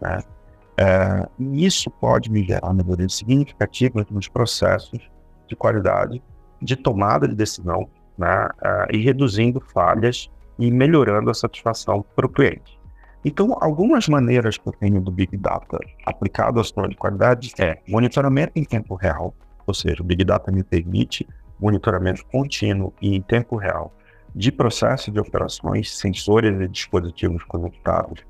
Né? 0.00 0.20
É, 0.76 1.28
isso 1.52 1.90
pode 1.90 2.30
me 2.30 2.44
gerar 2.44 2.72
melhorias 2.72 3.14
significativas 3.14 4.06
nos 4.10 4.28
processos 4.28 5.10
de 5.46 5.56
qualidade, 5.56 6.22
de 6.60 6.76
tomada 6.76 7.26
de 7.26 7.34
decisão, 7.34 7.88
né? 8.18 8.48
É, 8.62 8.96
e 8.96 8.98
reduzindo 8.98 9.60
falhas 9.60 10.30
e 10.58 10.70
melhorando 10.70 11.30
a 11.30 11.34
satisfação 11.34 12.04
para 12.16 12.26
o 12.26 12.28
cliente. 12.28 12.78
Então, 13.24 13.56
algumas 13.60 14.08
maneiras 14.08 14.56
que 14.56 14.68
eu 14.68 14.72
tenho 14.72 15.00
do 15.00 15.10
Big 15.10 15.36
Data 15.36 15.78
aplicado 16.06 16.58
ao 16.58 16.64
sistema 16.64 16.88
de 16.88 16.96
qualidade 16.96 17.52
é 17.58 17.78
monitoramento 17.88 18.52
em 18.56 18.64
tempo 18.64 18.94
real, 18.94 19.34
ou 19.66 19.74
seja, 19.74 20.02
o 20.02 20.04
Big 20.04 20.24
Data 20.24 20.50
me 20.52 20.62
permite 20.62 21.26
monitoramento 21.60 22.24
contínuo 22.26 22.92
e 23.02 23.16
em 23.16 23.20
tempo 23.20 23.56
real 23.56 23.92
de 24.34 24.52
processos 24.52 25.12
de 25.12 25.18
operações, 25.18 25.96
sensores 25.96 26.60
e 26.60 26.68
dispositivos 26.68 27.42
conectados 27.44 28.24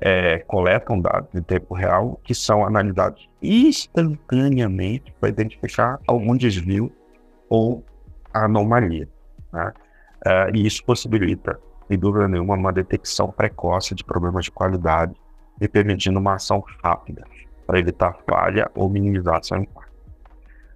é, 0.00 0.38
coletam 0.38 0.98
dados 0.98 1.28
em 1.34 1.42
tempo 1.42 1.74
real 1.74 2.18
que 2.24 2.34
são 2.34 2.64
analisados 2.64 3.28
instantaneamente 3.42 5.14
para 5.20 5.28
identificar 5.28 6.00
algum 6.06 6.36
desvio 6.36 6.90
ou 7.48 7.84
anomalia. 8.32 9.08
Né? 9.52 9.72
É, 10.24 10.50
e 10.54 10.66
isso 10.66 10.84
possibilita, 10.84 11.58
sem 11.88 11.98
dúvida 11.98 12.28
nenhuma, 12.28 12.54
uma 12.54 12.72
detecção 12.72 13.30
precoce 13.30 13.94
de 13.94 14.04
problemas 14.04 14.44
de 14.44 14.50
qualidade 14.50 15.14
e 15.60 15.68
permitindo 15.68 16.18
uma 16.18 16.34
ação 16.34 16.62
rápida 16.82 17.24
para 17.66 17.78
evitar 17.78 18.16
falha 18.28 18.70
ou 18.74 18.88
minimizar 18.88 19.42
seu 19.44 19.58
impacto. 19.58 19.90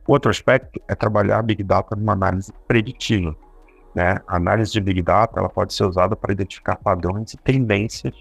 Outro 0.07 0.31
aspecto 0.31 0.81
é 0.87 0.95
trabalhar 0.95 1.43
Big 1.43 1.63
Data 1.63 1.97
numa 1.97 2.13
análise 2.13 2.53
preditiva. 2.69 3.35
Né? 3.95 4.21
A 4.27 4.37
análise 4.37 4.73
de 4.73 4.81
Big 4.81 5.01
Data 5.01 5.41
ela 5.41 5.49
pode 5.49 5.73
ser 5.73 5.85
usada 5.85 6.15
para 6.15 6.33
identificar 6.33 6.77
padrões 6.77 7.33
e 7.33 7.39
tendências 7.39 8.15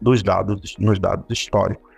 dos 0.00 0.22
dados, 0.22 0.76
nos 0.78 0.98
dados 0.98 1.26
históricos, 1.30 1.92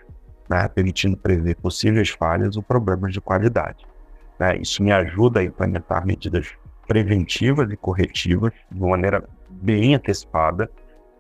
né? 0.48 0.66
permitindo 0.68 1.16
prever 1.16 1.54
possíveis 1.56 2.10
falhas 2.10 2.56
ou 2.56 2.62
problemas 2.62 3.12
de 3.12 3.20
qualidade. 3.20 3.86
Né? 4.38 4.58
Isso 4.58 4.82
me 4.82 4.90
ajuda 4.90 5.40
a 5.40 5.44
implementar 5.44 6.04
medidas 6.04 6.48
preventivas 6.88 7.70
e 7.70 7.76
corretivas 7.76 8.52
de 8.72 8.80
maneira 8.80 9.28
bem 9.48 9.94
antecipada 9.94 10.68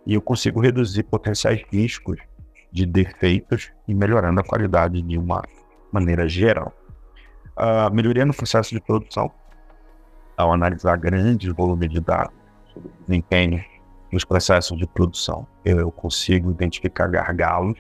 e 0.04 0.14
eu 0.14 0.20
consigo 0.20 0.60
reduzir 0.60 1.04
potenciais 1.04 1.62
riscos 1.70 2.18
de 2.72 2.84
defeitos 2.84 3.70
e 3.86 3.94
melhorando 3.94 4.40
a 4.40 4.44
qualidade 4.44 5.00
de 5.02 5.16
uma 5.16 5.42
maneira 5.92 6.28
geral 6.28 6.74
a 7.58 7.90
melhoria 7.90 8.24
no 8.24 8.32
processo 8.32 8.72
de 8.72 8.80
produção, 8.80 9.30
ao 10.36 10.52
analisar 10.52 10.96
grandes 10.96 11.52
volumes 11.52 11.90
de 11.90 12.00
dados 12.00 12.32
sobre 12.72 12.90
desempenho 13.04 13.64
nos 14.12 14.24
processos 14.24 14.78
de 14.78 14.86
produção. 14.86 15.44
Eu 15.64 15.90
consigo 15.90 16.52
identificar 16.52 17.08
gargalos, 17.08 17.76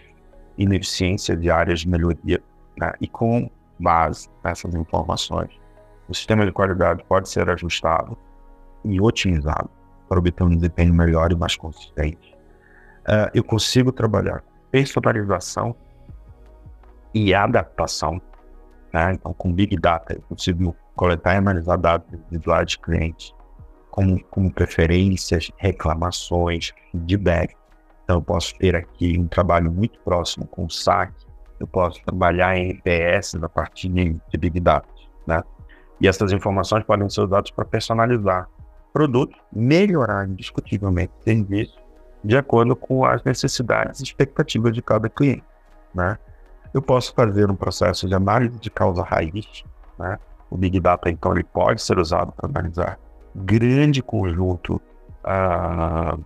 ineficiências 0.58 1.40
de 1.40 1.48
áreas 1.48 1.80
de 1.80 1.88
melhoria, 1.88 2.42
né? 2.76 2.92
e 3.00 3.06
com 3.06 3.48
base 3.78 4.28
nessas 4.42 4.74
informações, 4.74 5.50
o 6.08 6.14
sistema 6.14 6.44
de 6.44 6.52
qualidade 6.52 7.04
pode 7.04 7.28
ser 7.28 7.48
ajustado 7.50 8.16
e 8.84 9.00
otimizado 9.00 9.70
para 10.08 10.18
obter 10.18 10.42
um 10.42 10.54
desempenho 10.54 10.94
melhor 10.94 11.30
e 11.32 11.36
mais 11.36 11.56
consistente. 11.56 12.34
Uh, 13.00 13.30
eu 13.34 13.44
consigo 13.44 13.92
trabalhar 13.92 14.42
personalização 14.70 15.74
e 17.14 17.34
adaptação 17.34 18.20
né? 18.92 19.12
Então, 19.12 19.32
com 19.32 19.52
Big 19.52 19.76
Data, 19.76 20.14
eu 20.14 20.22
consigo 20.22 20.74
coletar 20.94 21.34
e 21.34 21.36
analisar 21.38 21.76
dados 21.76 22.12
individuais 22.12 22.70
de 22.70 22.78
clientes, 22.78 23.34
como, 23.90 24.22
como 24.24 24.52
preferências, 24.52 25.50
reclamações, 25.56 26.72
feedback. 26.90 27.54
Então, 28.04 28.16
eu 28.16 28.22
posso 28.22 28.56
ter 28.58 28.74
aqui 28.74 29.18
um 29.18 29.28
trabalho 29.28 29.70
muito 29.70 29.98
próximo 30.00 30.46
com 30.46 30.64
o 30.64 30.70
SAC, 30.70 31.12
eu 31.60 31.66
posso 31.66 32.02
trabalhar 32.04 32.56
em 32.56 32.70
NPS 32.70 33.34
a 33.34 33.48
partir 33.48 33.88
de 33.88 34.38
Big 34.38 34.60
Data. 34.60 34.88
Né? 35.26 35.42
E 36.00 36.08
essas 36.08 36.32
informações 36.32 36.84
podem 36.84 37.08
ser 37.08 37.22
usadas 37.22 37.50
para 37.50 37.64
personalizar 37.64 38.48
produtos, 38.92 39.38
melhorar 39.52 40.28
indiscutivelmente 40.28 41.12
o 41.20 41.24
serviço 41.24 41.78
de 42.24 42.36
acordo 42.36 42.74
com 42.74 43.04
as 43.04 43.22
necessidades 43.22 44.00
e 44.00 44.04
expectativas 44.04 44.72
de 44.72 44.82
cada 44.82 45.08
cliente. 45.08 45.44
Né? 45.94 46.18
eu 46.72 46.82
posso 46.82 47.14
fazer 47.14 47.50
um 47.50 47.56
processo 47.56 48.06
de 48.08 48.14
análise 48.14 48.58
de 48.58 48.70
causa 48.70 49.02
raiz, 49.02 49.64
né, 49.98 50.18
O 50.50 50.56
Big 50.56 50.78
Data, 50.80 51.10
então, 51.10 51.32
ele 51.32 51.44
pode 51.44 51.82
ser 51.82 51.98
usado 51.98 52.32
para 52.32 52.48
analisar 52.48 52.98
grande 53.34 54.02
conjunto 54.02 54.80
uh, 55.24 56.24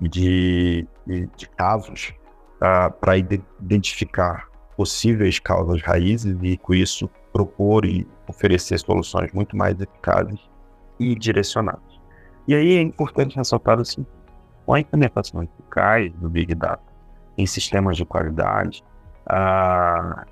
de, 0.00 0.86
de, 1.06 1.48
casos 1.56 2.14
uh, 2.56 2.92
para 3.00 3.16
identificar 3.16 4.48
possíveis 4.76 5.38
causas 5.38 5.82
raízes 5.82 6.36
e, 6.42 6.56
com 6.56 6.74
isso, 6.74 7.08
propor 7.32 7.84
e 7.84 8.06
oferecer 8.28 8.78
soluções 8.78 9.32
muito 9.32 9.56
mais 9.56 9.80
eficazes 9.80 10.40
e 10.98 11.14
direcionadas. 11.14 11.98
E 12.46 12.54
aí 12.54 12.76
é 12.76 12.80
importante 12.80 13.36
ressaltar 13.36 13.78
assim, 13.78 14.06
com 14.64 14.74
a 14.74 14.80
implementação 14.80 15.42
eficaz 15.42 16.12
do 16.14 16.28
Big 16.28 16.54
Data 16.54 16.82
em 17.36 17.46
sistemas 17.46 17.96
de 17.96 18.04
qualidade, 18.04 18.82
uh, 19.30 20.26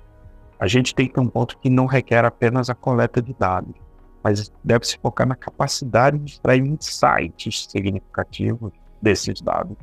a 0.59 0.67
gente 0.67 0.93
tem 0.93 1.07
que 1.07 1.19
um 1.19 1.27
ponto 1.27 1.57
que 1.59 1.69
não 1.69 1.85
requer 1.85 2.25
apenas 2.25 2.69
a 2.69 2.75
coleta 2.75 3.21
de 3.21 3.33
dados, 3.33 3.75
mas 4.23 4.51
deve 4.63 4.85
se 4.85 4.97
focar 4.97 5.27
na 5.27 5.35
capacidade 5.35 6.17
de 6.17 6.31
extrair 6.31 6.65
insights 6.65 7.67
significativos 7.69 8.73
desses 9.01 9.41
dados 9.41 9.77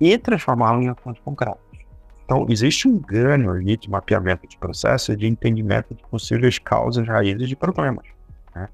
e 0.00 0.16
transformá-los 0.16 0.84
em 0.84 0.88
ações 0.88 1.18
concretas. 1.20 1.65
Então, 2.26 2.44
existe 2.50 2.88
um 2.88 2.98
ganho 2.98 3.52
ali 3.52 3.76
de 3.76 3.88
mapeamento 3.88 4.48
de 4.48 4.58
processo 4.58 5.12
e 5.12 5.16
de 5.16 5.28
entendimento 5.28 5.94
de 5.94 6.02
possíveis 6.10 6.58
causas 6.58 7.06
raízes 7.06 7.48
de 7.48 7.54
problemas. 7.54 8.04
Né? 8.52 8.68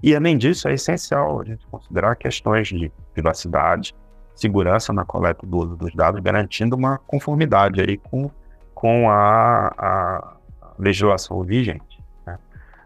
E, 0.00 0.14
além 0.14 0.38
disso, 0.38 0.68
é 0.68 0.74
essencial 0.74 1.40
a 1.40 1.44
gente 1.44 1.66
considerar 1.66 2.14
questões 2.14 2.68
de 2.68 2.92
privacidade, 3.12 3.92
segurança 4.36 4.92
na 4.92 5.04
coleta 5.04 5.44
do 5.44 5.58
uso 5.58 5.76
dos 5.76 5.92
dados, 5.96 6.20
garantindo 6.20 6.76
uma 6.76 6.96
conformidade 6.96 7.80
aí 7.80 7.98
com, 7.98 8.30
com 8.72 9.10
a, 9.10 9.74
a 9.76 10.36
legislação 10.78 11.42
vigente. 11.42 12.00
Né? 12.24 12.38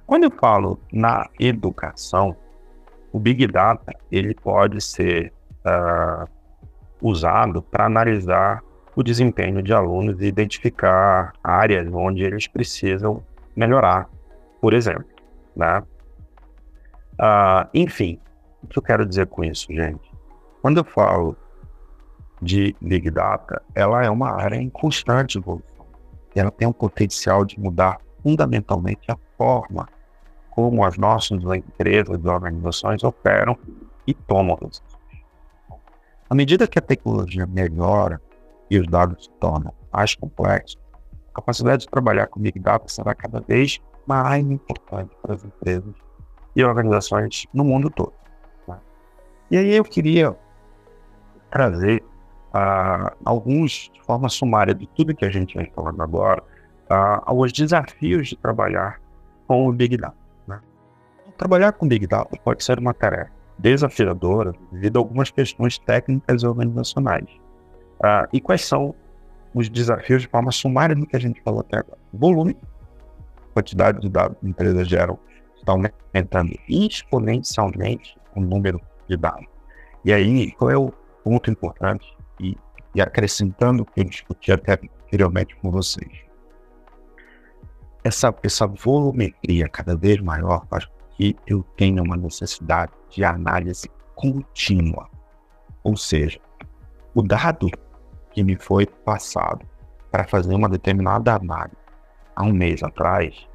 Quando 0.07 0.25
eu 0.25 0.31
falo 0.31 0.81
na 0.91 1.29
educação, 1.39 2.35
o 3.13 3.21
Big 3.21 3.47
Data 3.47 3.93
ele 4.11 4.35
pode 4.35 4.81
ser 4.81 5.31
uh, 5.61 6.27
usado 7.03 7.61
para 7.61 7.85
analisar 7.85 8.63
o 8.97 9.03
desempenho 9.03 9.63
de 9.63 9.73
alunos 9.73 10.21
e 10.21 10.27
identificar 10.27 11.33
áreas 11.45 11.87
onde 11.93 12.25
eles 12.25 12.49
precisam 12.49 13.23
melhorar, 13.55 14.09
por 14.61 14.75
exemplo. 14.75 15.07
Né? 15.55 15.83
Uh, 17.21 17.69
enfim, 17.73 18.19
o 18.63 18.67
que 18.67 18.79
eu 18.79 18.83
quero 18.83 19.07
dizer 19.07 19.27
com 19.27 19.45
isso, 19.45 19.73
gente? 19.73 20.11
Quando 20.63 20.79
eu 20.79 20.85
falo 20.85 21.37
de 22.43 22.75
Big 22.81 23.11
Data, 23.11 23.63
ela 23.75 24.05
é 24.05 24.11
uma 24.11 24.31
área 24.31 24.57
em 24.57 24.69
constante 24.69 25.39
evolução 25.39 25.77
ela 26.41 26.51
tem 26.51 26.69
o 26.69 26.75
potencial 26.75 27.45
de 27.45 27.59
mudar 27.59 27.99
fundamentalmente 28.23 29.11
a 29.11 29.17
forma 29.37 29.89
como 30.51 30.85
as 30.85 30.97
nossas 30.97 31.43
empresas 31.43 32.19
e 32.23 32.29
organizações 32.29 33.05
operam 33.05 33.59
e 34.07 34.15
tomam 34.15 34.57
decisões. 34.57 34.97
À 36.29 36.35
medida 36.35 36.67
que 36.67 36.79
a 36.79 36.83
tecnologia 36.83 37.47
melhora 37.47 38.21
e 38.71 38.79
os 38.79 38.87
dados 38.87 39.25
se 39.25 39.31
tornam 39.41 39.73
mais 39.93 40.15
complexos, 40.15 40.79
a 41.31 41.37
capacidade 41.37 41.83
de 41.83 41.89
trabalhar 41.89 42.27
com 42.27 42.41
Big 42.41 42.59
Data 42.59 42.89
será 42.89 43.15
cada 43.15 43.41
vez 43.41 43.81
mais 44.07 44.45
importante 44.45 45.11
para 45.23 45.35
as 45.35 45.45
empresas 45.45 45.95
e 46.55 46.65
organizações 46.65 47.47
no 47.53 47.65
mundo 47.65 47.91
todo. 47.91 48.13
Né? 48.67 48.79
E 49.51 49.57
aí 49.59 49.75
eu 49.75 49.85
queria 49.85 50.35
trazer 51.51 52.03
uh, 52.55 53.15
alguns, 53.25 53.91
de 53.93 54.03
forma 54.03 54.29
sumária, 54.29 54.75
de 54.75 54.87
tudo 54.89 55.15
que 55.15 55.25
a 55.25 55.31
gente 55.31 55.57
vem 55.57 55.71
falando 55.75 56.03
agora, 56.03 56.43
uh, 56.91 57.23
alguns 57.25 57.53
desafios 57.53 58.29
de 58.29 58.37
trabalhar 58.37 59.01
com 59.47 59.69
o 59.69 59.73
Big 59.73 59.97
Data. 59.97 60.17
Né? 60.47 60.61
Trabalhar 61.37 61.73
com 61.73 61.87
Big 61.87 62.07
Data 62.07 62.37
pode 62.43 62.65
ser 62.65 62.79
uma 62.79 62.95
tarefa 62.95 63.37
desafiadora 63.59 64.53
devido 64.71 64.97
a 64.97 65.01
algumas 65.01 65.31
questões 65.31 65.79
técnicas 65.79 66.43
e 66.43 66.47
organizacionais. 66.47 67.46
Uh, 68.01 68.29
e 68.33 68.41
quais 68.41 68.65
são 68.65 68.95
os 69.55 69.69
desafios 69.69 70.23
de 70.23 70.29
forma 70.29 70.53
sumária 70.53 70.95
do 70.95 71.07
que 71.07 71.17
a 71.17 71.21
gente 71.21 71.41
falou 71.43 71.61
até 71.61 71.79
agora? 71.79 71.99
Volume, 72.13 72.57
quantidade 73.55 74.01
de 74.01 74.09
dados 74.09 74.39
que 74.39 74.47
empresas 74.47 74.87
geram 74.87 75.19
está 75.57 75.73
aumentando 75.73 76.53
exponencialmente 76.69 78.17
o 78.35 78.41
número 78.41 78.81
de 79.09 79.17
dados. 79.17 79.47
E 80.05 80.13
aí, 80.13 80.53
qual 80.53 80.71
é 80.71 80.77
o 80.77 80.93
ponto 81.25 81.51
importante? 81.51 82.17
e, 82.41 82.57
e 82.95 83.01
acrescentando 83.01 83.83
o 83.83 83.87
que 83.87 84.01
eu 84.01 84.05
discuti 84.05 84.53
até 84.53 84.79
anteriormente 85.05 85.57
com 85.57 85.71
vocês. 85.71 86.25
Essa, 88.05 88.35
essa 88.43 88.67
volumetria 88.67 89.69
cada 89.69 89.97
vez 89.97 90.21
maior 90.21 90.67
faz 90.69 90.85
com 90.85 90.95
que 91.17 91.37
eu 91.47 91.63
tenha 91.77 92.03
uma 92.03 92.17
necessidade 92.17 92.93
de 93.11 93.25
análise 93.25 93.91
contínua. 94.15 95.09
Ou 95.83 95.97
seja, 95.97 96.39
o 97.15 97.23
dado 97.23 97.69
que 98.37 98.45
me 98.45 98.55
foi 98.55 98.85
passado 98.85 99.67
para 100.11 100.29
fazer 100.29 100.55
uma 100.55 100.69
determinada 100.69 101.35
análise 101.35 101.75
há 102.35 102.45
um 102.45 102.53
mês 102.53 102.83
atrás 102.83 103.49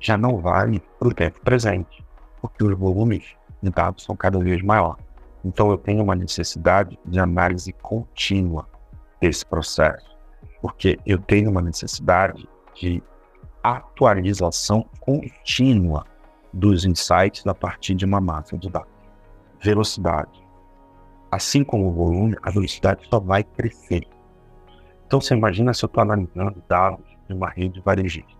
já 0.00 0.16
não 0.16 0.38
vale 0.40 0.82
para 0.98 1.08
o 1.08 1.12
tempo 1.12 1.38
presente, 1.40 2.02
porque 2.40 2.64
os 2.64 2.78
volumes 2.78 3.36
de 3.62 3.70
dados 3.70 4.04
são 4.04 4.16
cada 4.16 4.38
vez 4.38 4.62
maiores. 4.62 5.04
Então, 5.44 5.70
eu 5.70 5.76
tenho 5.76 6.02
uma 6.02 6.14
necessidade 6.14 6.98
de 7.04 7.20
análise 7.20 7.74
contínua 7.74 8.66
desse 9.20 9.44
processo, 9.44 10.16
porque 10.62 10.98
eu 11.04 11.18
tenho 11.18 11.50
uma 11.50 11.60
necessidade 11.60 12.48
de 12.74 13.02
atualização 13.62 14.88
contínua 15.00 16.06
dos 16.54 16.86
insights 16.86 17.46
a 17.46 17.54
partir 17.54 17.94
de 17.94 18.06
uma 18.06 18.20
massa 18.20 18.56
de 18.56 18.70
dados. 18.70 18.90
Velocidade. 19.60 20.45
Assim 21.30 21.64
como 21.64 21.88
o 21.88 21.92
volume, 21.92 22.36
a 22.42 22.50
velocidade 22.50 23.06
só 23.08 23.18
vai 23.18 23.42
crescer. 23.42 24.06
Então, 25.06 25.20
você 25.20 25.34
imagina 25.34 25.72
se 25.74 25.84
eu 25.84 25.88
estou 25.88 26.02
analisando 26.02 26.62
dados 26.68 27.04
de 27.28 27.34
uma 27.34 27.48
rede 27.50 27.80
varejista. 27.80 28.36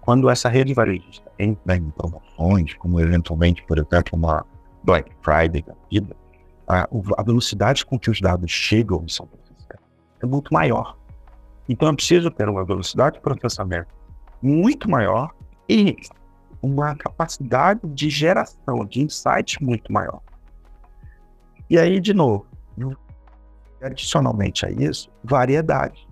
Quando 0.00 0.28
essa 0.28 0.48
rede 0.48 0.74
varejista 0.74 1.30
entra 1.38 1.76
em 1.76 1.90
promoções, 1.90 2.74
como 2.74 3.00
eventualmente, 3.00 3.62
por 3.64 3.78
exemplo, 3.78 4.12
uma 4.14 4.44
Black 4.82 5.10
Friday 5.22 5.62
da 5.62 5.74
vida, 5.90 6.16
a, 6.66 6.88
a 7.16 7.22
velocidade 7.22 7.84
com 7.86 7.98
que 7.98 8.10
os 8.10 8.20
dados 8.20 8.50
chegam 8.50 9.06
São 9.08 9.28
é 10.22 10.26
muito 10.26 10.52
maior. 10.52 10.96
Então 11.68 11.88
eu 11.88 11.94
preciso 11.94 12.30
ter 12.30 12.48
uma 12.48 12.64
velocidade 12.64 13.16
de 13.16 13.22
processamento 13.22 13.88
muito 14.40 14.88
maior 14.88 15.30
e 15.68 15.96
uma 16.60 16.94
capacidade 16.94 17.80
de 17.88 18.08
geração 18.08 18.84
de 18.84 19.02
insights 19.02 19.58
muito 19.60 19.92
maior. 19.92 20.20
E 21.72 21.78
aí, 21.78 21.98
de 22.00 22.12
novo, 22.12 22.46
adicionalmente 23.80 24.66
a 24.66 24.70
isso, 24.70 25.10
variedade. 25.24 26.06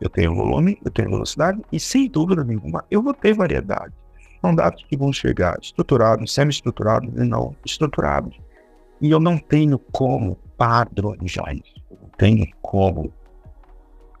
Eu 0.00 0.08
tenho 0.08 0.34
volume, 0.34 0.80
eu 0.82 0.90
tenho 0.90 1.10
velocidade 1.10 1.60
e, 1.70 1.78
sem 1.78 2.08
dúvida 2.08 2.42
nenhuma, 2.42 2.82
eu 2.90 3.02
vou 3.02 3.12
ter 3.12 3.34
variedade. 3.34 3.92
São 4.40 4.54
dados 4.54 4.82
que 4.84 4.96
vão 4.96 5.12
chegar 5.12 5.58
estruturados, 5.60 6.32
semi-estruturados 6.32 7.12
e 7.14 7.22
não 7.22 7.54
estruturados. 7.66 8.34
E 8.98 9.10
eu 9.10 9.20
não 9.20 9.36
tenho 9.36 9.78
como 9.78 10.36
padronizar 10.56 11.54
isso. 11.54 11.74
Não 11.90 12.08
tenho 12.16 12.46
como 12.62 13.12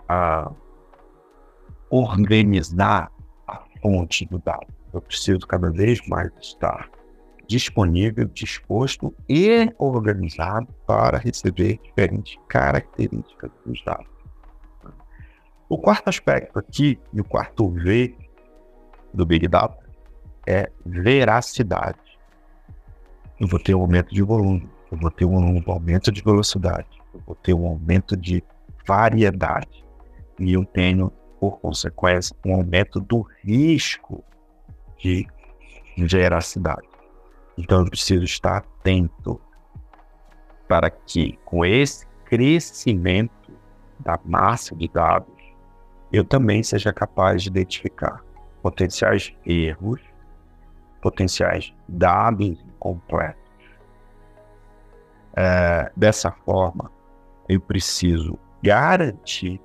ah, 0.06 0.52
organizar 1.88 3.10
a 3.46 3.62
fonte 3.80 4.26
do 4.26 4.38
dado. 4.38 4.66
Eu 4.92 5.00
preciso 5.00 5.46
cada 5.46 5.70
vez 5.70 6.06
mais 6.06 6.30
estar 6.42 6.90
disponível, 7.48 8.26
disposto 8.26 9.14
e 9.28 9.72
organizado 9.78 10.68
para 10.86 11.18
receber 11.18 11.80
diferentes 11.82 12.36
características 12.48 13.50
dos 13.64 13.82
dados. 13.84 14.06
O 15.68 15.78
quarto 15.78 16.08
aspecto 16.08 16.58
aqui, 16.58 16.98
e 17.12 17.20
o 17.20 17.24
quarto 17.24 17.68
V 17.70 18.14
do 19.12 19.26
Big 19.26 19.48
Data, 19.48 19.78
é 20.46 20.70
veracidade 20.84 22.08
eu 23.40 23.46
vou 23.46 23.60
ter 23.60 23.74
um 23.74 23.82
aumento 23.82 24.12
de 24.12 24.20
volume, 24.20 24.68
eu 24.90 24.98
vou 24.98 25.10
ter 25.10 25.24
um 25.24 25.62
aumento 25.66 26.10
de 26.10 26.22
velocidade, 26.22 26.88
eu 27.14 27.22
vou 27.24 27.36
ter 27.36 27.54
um 27.54 27.66
aumento 27.68 28.16
de 28.16 28.42
variedade. 28.84 29.84
E 30.40 30.52
eu 30.52 30.64
tenho, 30.64 31.12
por 31.38 31.60
consequência, 31.60 32.34
um 32.44 32.54
aumento 32.54 33.00
do 33.00 33.24
risco 33.44 34.24
de 34.98 35.26
veracidade. 35.96 36.87
Então 37.58 37.80
eu 37.80 37.90
preciso 37.90 38.22
estar 38.22 38.58
atento 38.58 39.40
para 40.68 40.88
que, 40.88 41.36
com 41.44 41.64
esse 41.64 42.06
crescimento 42.24 43.52
da 43.98 44.16
massa 44.24 44.76
de 44.76 44.86
dados, 44.88 45.34
eu 46.12 46.24
também 46.24 46.62
seja 46.62 46.92
capaz 46.92 47.42
de 47.42 47.48
identificar 47.48 48.24
potenciais 48.62 49.34
erros, 49.44 50.00
potenciais 51.02 51.74
dados 51.88 52.64
completos. 52.78 53.42
É, 55.36 55.90
dessa 55.96 56.30
forma, 56.30 56.92
eu 57.48 57.60
preciso 57.60 58.38
garantir 58.62 59.60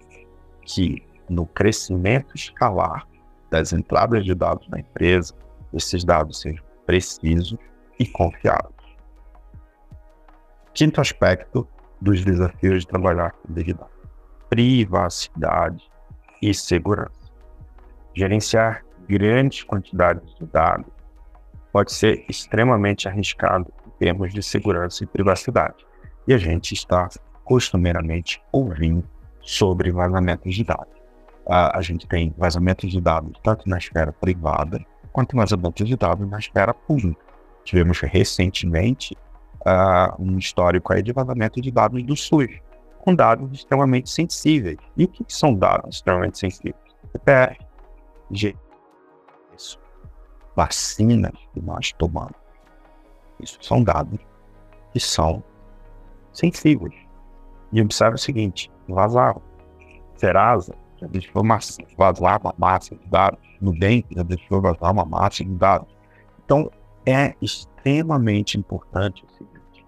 que 0.64 1.06
no 1.30 1.46
crescimento 1.46 2.36
escalar 2.36 3.08
das 3.52 3.72
entradas 3.72 4.26
de 4.26 4.34
dados 4.34 4.68
na 4.68 4.80
empresa, 4.80 5.36
esses 5.72 6.04
dados 6.04 6.42
sejam 6.42 6.64
precisos 6.88 7.58
e 8.00 8.06
confiáveis. 8.06 8.74
Quinto 10.74 11.00
aspecto 11.00 11.68
dos 12.02 12.24
desafios 12.24 12.82
de 12.82 12.88
trabalhar 12.88 13.32
com 13.32 13.54
Big 13.54 13.76
privacidade 14.50 15.84
e 16.42 16.54
segurança. 16.54 17.32
Gerenciar 18.14 18.84
grandes 19.08 19.64
quantidades 19.64 20.36
de 20.36 20.46
dados 20.46 20.92
pode 21.72 21.92
ser 21.92 22.24
extremamente 22.30 23.08
arriscado 23.08 23.74
em 23.88 23.90
termos 23.98 24.32
de 24.32 24.44
segurança 24.44 25.04
e 25.04 25.08
privacidade. 25.08 25.86
E 26.28 26.34
a 26.34 26.38
gente 26.38 26.74
está 26.74 27.10
costumeiramente 27.44 28.42
ouvindo 28.52 29.04
sobre 29.42 29.92
vazamentos 29.92 30.54
de 30.54 30.64
dados. 30.64 30.94
a 31.48 31.82
gente 31.82 32.08
tem 32.08 32.34
vazamentos 32.38 32.92
de 32.92 33.02
dados 33.02 33.38
tanto 33.44 33.68
na 33.68 33.78
esfera 33.78 34.14
privada 34.14 34.80
quanto 35.12 35.36
vazamentos 35.36 35.88
de 35.88 35.98
dados 35.98 36.30
na 36.30 36.40
esfera 36.40 36.74
pública. 36.74 37.33
Tivemos 37.64 38.00
recentemente 38.02 39.16
uh, 39.62 40.22
um 40.22 40.38
histórico 40.38 40.94
aí 40.94 41.02
de 41.02 41.14
vazamento 41.14 41.62
de 41.62 41.72
dados 41.72 42.04
do 42.04 42.16
SUS, 42.16 42.50
com 43.00 43.16
dados 43.16 43.52
extremamente 43.52 44.10
sensíveis. 44.10 44.78
E 44.98 45.06
o 45.06 45.08
que, 45.08 45.26
são 45.28 45.54
dados 45.54 45.96
extremamente 45.96 46.38
sensíveis? 46.38 46.76
CPR, 47.12 47.58
isso, 49.56 49.80
vacinas 50.56 51.34
que 51.54 51.62
nós 51.62 51.92
tomamos. 51.94 52.34
Isso 53.40 53.58
são 53.62 53.84
dados 53.84 54.20
que 54.92 55.00
são 55.00 55.44
sensíveis. 56.32 56.94
E 57.72 57.82
observe 57.82 58.16
o 58.16 58.20
seguinte: 58.20 58.72
vazaram. 58.88 59.42
Serasa 60.16 60.76
já 61.02 61.08
deixou 61.08 61.44
vazar 61.98 62.40
uma 62.42 62.54
massa 62.58 62.96
de 62.96 63.08
dados. 63.08 63.40
Nubank 63.60 64.06
já 64.12 64.24
deixou 64.24 64.62
vazar 64.62 64.92
uma 64.92 65.06
massa 65.06 65.44
de 65.44 65.52
dados. 65.52 65.88
Então, 66.46 66.72
é 67.06 67.36
extremamente 67.42 68.58
importante 68.58 69.26
o 69.26 69.32
seguinte: 69.32 69.86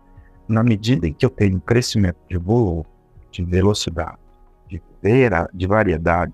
na 0.48 0.64
medida 0.64 1.08
em 1.08 1.14
que 1.14 1.26
eu 1.26 1.30
tenho 1.30 1.60
crescimento 1.62 2.18
de 2.30 2.38
volume, 2.38 2.86
de 3.32 3.44
velocidade, 3.44 4.20
de, 4.68 4.82
vera, 5.02 5.50
de 5.54 5.68
variedade, 5.68 6.34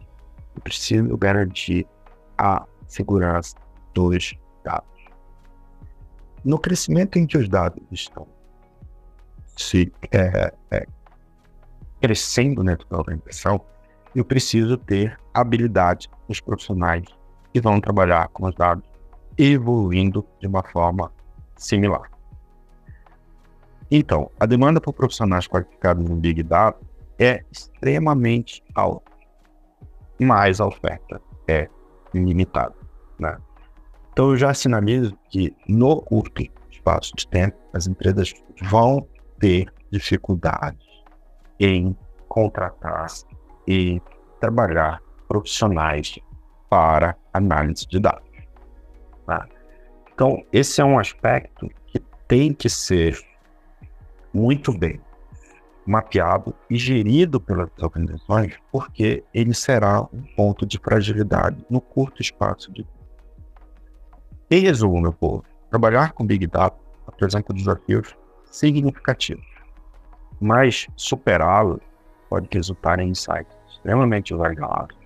eu 0.56 0.62
preciso 0.62 1.16
garantir 1.18 1.88
a 2.38 2.66
segurança 2.88 3.56
dos 3.94 4.36
dados. 4.64 4.88
No 6.44 6.58
crescimento 6.60 7.18
em 7.18 7.26
que 7.26 7.38
os 7.38 7.48
dados 7.48 7.82
estão 7.92 8.28
se 9.58 9.92
é, 10.12 10.54
é, 10.72 10.88
crescendo 12.02 12.64
dentro 12.64 12.88
da 12.90 12.98
organização, 12.98 13.62
eu 14.16 14.26
preciso 14.26 14.78
ter 14.78 15.18
habilidade 15.34 16.10
dos 16.28 16.40
profissionais 16.40 17.06
que 17.54 17.62
vão 17.62 17.80
trabalhar 17.80 18.28
com 18.30 18.48
os 18.48 18.56
dados 18.56 18.84
evoluindo 19.38 20.26
de 20.40 20.48
uma 20.48 20.64
forma 20.64 21.12
similar. 21.56 22.10
Então, 23.90 24.32
a 24.40 24.46
demanda 24.46 24.80
por 24.80 24.94
profissionais 24.94 25.48
qualificados 25.48 26.10
em 26.10 26.20
Big 26.20 26.44
Data 26.44 26.80
é 27.20 27.44
extremamente 27.52 28.64
alta, 28.74 29.12
mas 30.20 30.62
a 30.62 30.68
oferta 30.68 31.22
é 31.48 31.70
limitada. 32.14 32.76
Né? 33.20 33.38
Então, 34.12 34.32
eu 34.32 34.38
já 34.38 34.54
sinalizo 34.54 35.18
que 35.30 35.56
no 35.68 36.02
curto 36.02 36.42
espaço 36.82 37.14
de 37.16 37.28
tempo, 37.28 37.58
as 37.74 37.88
empresas 37.88 38.34
vão 38.64 39.08
ter 39.40 39.72
dificuldades 39.92 40.88
em 41.60 41.96
contratar 42.28 43.08
e 43.68 44.02
trabalhar 44.40 45.00
profissionais 45.28 46.18
para 46.70 47.16
análise 47.34 47.86
de 47.88 48.00
dados. 48.00 48.31
Tá? 49.32 49.48
Então, 50.14 50.46
esse 50.52 50.82
é 50.82 50.84
um 50.84 51.00
aspecto 51.00 51.70
que 51.88 52.00
tem 52.28 52.54
que 52.54 52.70
ser 52.70 53.18
muito 54.34 54.78
bem 54.78 55.00
mapeado 55.86 56.54
e 56.70 56.76
gerido 56.76 57.40
pelas 57.40 57.70
organizações, 57.82 58.58
porque 58.74 59.24
ele 59.34 59.54
será 59.54 60.02
um 60.02 60.22
ponto 60.36 60.66
de 60.66 60.78
fragilidade 60.78 61.66
no 61.70 61.80
curto 61.80 62.22
espaço 62.22 62.74
de 62.74 62.84
tempo. 62.84 63.06
Em 64.50 64.60
resumo, 64.60 65.00
meu 65.00 65.14
povo, 65.14 65.46
trabalhar 65.70 66.12
com 66.12 66.26
Big 66.26 66.46
Data 66.46 66.76
apresenta 67.08 67.54
desafios 67.54 68.14
significativos, 68.52 69.48
mas 70.42 70.88
superá-los 70.98 71.80
pode 72.30 72.50
resultar 72.52 73.00
em 73.00 73.12
insights 73.12 73.56
extremamente 73.70 74.34
variados 74.34 74.98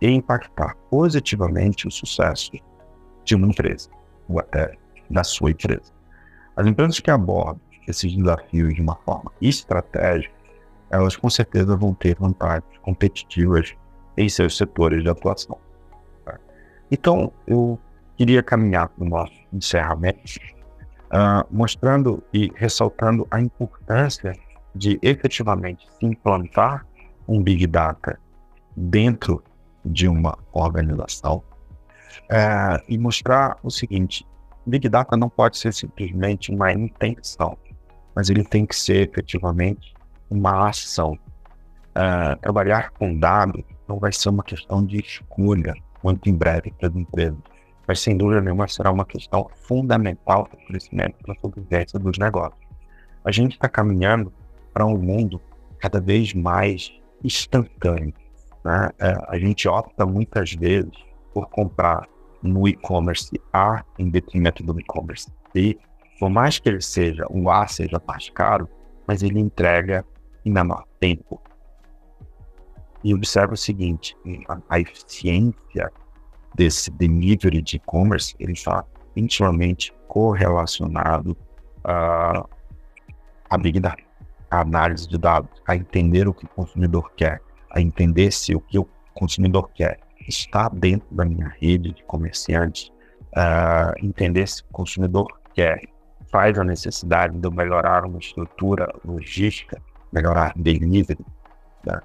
e 0.00 0.08
impactar 0.08 0.76
positivamente 0.88 1.88
o 1.88 1.90
sucesso 1.90 2.52
de 3.24 3.34
uma 3.34 3.46
empresa 3.46 3.88
ou 4.28 4.38
até 4.38 4.76
da 5.10 5.24
sua 5.24 5.50
empresa. 5.50 5.92
As 6.56 6.66
empresas 6.66 7.00
que 7.00 7.10
abordam 7.10 7.60
esses 7.86 8.14
desafios 8.14 8.74
de 8.74 8.80
uma 8.80 8.96
forma 8.96 9.32
estratégica, 9.40 10.34
elas 10.90 11.16
com 11.16 11.28
certeza 11.28 11.76
vão 11.76 11.92
ter 11.94 12.16
vantagens 12.16 12.78
competitivas 12.82 13.74
em 14.16 14.28
seus 14.28 14.56
setores 14.56 15.02
de 15.02 15.10
atuação. 15.10 15.58
Tá? 16.24 16.38
Então, 16.90 17.32
eu 17.46 17.78
queria 18.16 18.42
caminhar 18.42 18.88
para 18.88 19.04
o 19.04 19.08
nosso 19.08 19.32
encerramento, 19.52 20.38
uh, 21.06 21.44
mostrando 21.50 22.22
e 22.32 22.50
ressaltando 22.54 23.26
a 23.30 23.40
importância 23.40 24.32
de 24.74 24.98
efetivamente 25.02 25.86
se 25.98 26.06
implantar 26.06 26.86
um 27.26 27.42
Big 27.42 27.66
Data 27.66 28.18
dentro 28.76 29.42
de 29.84 30.08
uma 30.08 30.36
organização 30.52 31.42
uh, 32.30 32.82
e 32.88 32.98
mostrar 32.98 33.56
o 33.62 33.70
seguinte: 33.70 34.26
Big 34.66 34.88
Data 34.88 35.16
não 35.16 35.28
pode 35.28 35.58
ser 35.58 35.72
simplesmente 35.72 36.50
uma 36.50 36.72
intenção, 36.72 37.56
mas 38.14 38.30
ele 38.30 38.44
tem 38.44 38.66
que 38.66 38.76
ser 38.76 39.08
efetivamente 39.08 39.94
uma 40.30 40.68
ação. 40.68 41.18
Uh, 41.96 42.36
trabalhar 42.40 42.90
com 42.90 43.16
dados 43.16 43.62
não 43.86 43.98
vai 43.98 44.12
ser 44.12 44.28
uma 44.28 44.42
questão 44.42 44.84
de 44.84 44.98
escolha 44.98 45.74
muito 46.02 46.28
em 46.28 46.34
breve 46.34 46.72
para 46.78 46.88
as 46.88 46.96
empresas 46.96 47.38
mas 47.86 48.00
sem 48.00 48.16
dúvida 48.16 48.40
nenhuma 48.40 48.66
será 48.66 48.90
uma 48.90 49.04
questão 49.04 49.48
fundamental 49.54 50.46
para 50.46 50.58
o 50.58 50.66
crescimento 50.66 51.16
e 51.20 51.22
para 51.22 51.34
a 51.34 51.40
sobrevivência 51.40 51.98
dos 51.98 52.18
negócios. 52.18 52.60
A 53.24 53.30
gente 53.30 53.52
está 53.52 53.68
caminhando 53.68 54.32
para 54.72 54.86
um 54.86 54.96
mundo 54.96 55.40
cada 55.78 56.00
vez 56.00 56.32
mais 56.32 56.92
instantâneo. 57.22 58.14
Né? 58.64 58.90
É, 58.98 59.16
a 59.28 59.38
gente 59.38 59.68
opta 59.68 60.06
muitas 60.06 60.52
vezes 60.52 60.92
por 61.34 61.48
comprar 61.50 62.08
no 62.40 62.68
e-commerce 62.68 63.32
A 63.52 63.84
em 63.98 64.08
detrimento 64.08 64.62
do 64.62 64.78
e-commerce 64.78 65.28
B, 65.52 65.76
por 66.20 66.30
mais 66.30 66.58
que 66.58 66.68
ele 66.68 66.80
seja, 66.80 67.26
o 67.28 67.50
A 67.50 67.66
seja 67.66 68.00
mais 68.06 68.30
caro, 68.30 68.68
mas 69.06 69.22
ele 69.22 69.40
entrega 69.40 70.06
em 70.44 70.52
menor 70.52 70.84
tempo. 71.00 71.42
E 73.02 73.12
observa 73.12 73.54
o 73.54 73.56
seguinte, 73.56 74.16
a 74.68 74.78
eficiência 74.78 75.90
desse 76.54 76.90
delivery 76.92 77.60
de 77.60 77.76
e-commerce, 77.76 78.34
ele 78.38 78.52
está 78.52 78.84
intimamente 79.16 79.92
correlacionado 80.06 81.36
a, 81.82 82.46
a 83.50 83.58
Big 83.58 83.80
Data, 83.80 84.02
a 84.50 84.60
análise 84.60 85.08
de 85.08 85.18
dados, 85.18 85.50
a 85.66 85.74
entender 85.74 86.28
o 86.28 86.32
que 86.32 86.44
o 86.44 86.48
consumidor 86.48 87.10
quer, 87.16 87.42
a 87.70 87.80
entender 87.80 88.32
se 88.32 88.54
o 88.54 88.60
que 88.60 88.78
o 88.78 88.88
consumidor 89.12 89.70
quer 89.74 90.03
está 90.28 90.68
dentro 90.68 91.06
da 91.10 91.24
minha 91.24 91.52
rede 91.60 91.92
de 91.92 92.02
comerciantes, 92.04 92.92
uh, 93.36 93.92
entender 94.04 94.46
se 94.46 94.62
o 94.62 94.72
consumidor 94.72 95.26
quer, 95.54 95.80
faz 96.30 96.58
a 96.58 96.64
necessidade 96.64 97.38
de 97.38 97.46
eu 97.46 97.52
melhorar 97.52 98.04
uma 98.04 98.18
estrutura 98.18 98.92
logística, 99.04 99.80
melhorar 100.12 100.52
delivery, 100.56 101.24
né? 101.86 102.00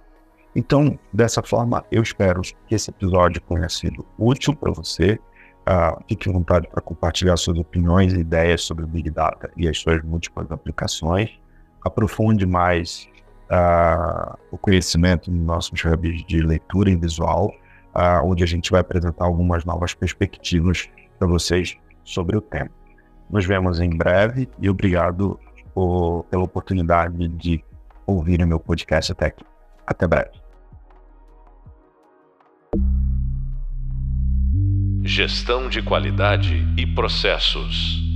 Então, 0.56 0.98
dessa 1.14 1.44
forma, 1.44 1.86
eu 1.92 2.02
espero 2.02 2.42
que 2.68 2.76
esse 2.76 2.90
episódio 2.90 3.42
tenha 3.42 3.70
sido 3.70 4.06
útil 4.18 4.56
para 4.56 4.72
você. 4.72 5.20
Uh, 5.62 6.04
fique 6.08 6.28
à 6.30 6.34
vontade 6.34 6.68
para 6.68 6.82
compartilhar 6.82 7.38
suas 7.38 7.58
opiniões 7.58 8.14
e 8.14 8.20
ideias 8.20 8.64
sobre 8.64 8.84
o 8.84 8.88
Big 8.88 9.10
Data 9.12 9.52
e 9.56 9.68
as 9.68 9.78
suas 9.78 10.02
múltiplas 10.04 10.52
aplicações. 10.52 11.40
Aprofunde 11.86 12.46
mais 12.46 13.08
uh, 13.52 14.38
o 14.52 14.58
conhecimento 14.58 15.32
nos 15.32 15.46
nossos 15.46 15.84
hubs 15.86 16.26
de 16.26 16.42
leitura 16.42 16.90
em 16.90 17.00
visual, 17.00 17.54
uh, 17.96 18.26
onde 18.26 18.44
a 18.44 18.48
gente 18.48 18.72
vai 18.72 18.82
apresentar 18.82 19.26
algumas 19.26 19.66
novas 19.66 19.94
perspectivas 19.94 20.90
para 21.18 21.28
vocês 21.28 21.78
sobre 22.04 22.38
o 22.38 22.42
tema. 22.42 22.72
Nos 23.30 23.46
vemos 23.46 23.80
em 23.80 23.90
breve 23.90 24.50
e 24.60 24.70
obrigado 24.70 25.40
por, 25.74 26.24
pela 26.26 26.44
oportunidade 26.44 27.28
de 27.28 27.64
ouvir 28.06 28.42
o 28.42 28.48
meu 28.48 28.60
podcast 28.60 29.12
até 29.12 29.28
aqui. 29.28 29.46
Até 29.86 30.08
breve. 30.08 30.32
Gestão 35.04 35.70
de 35.70 35.82
qualidade 35.82 36.66
e 36.78 36.86
processos. 36.86 38.09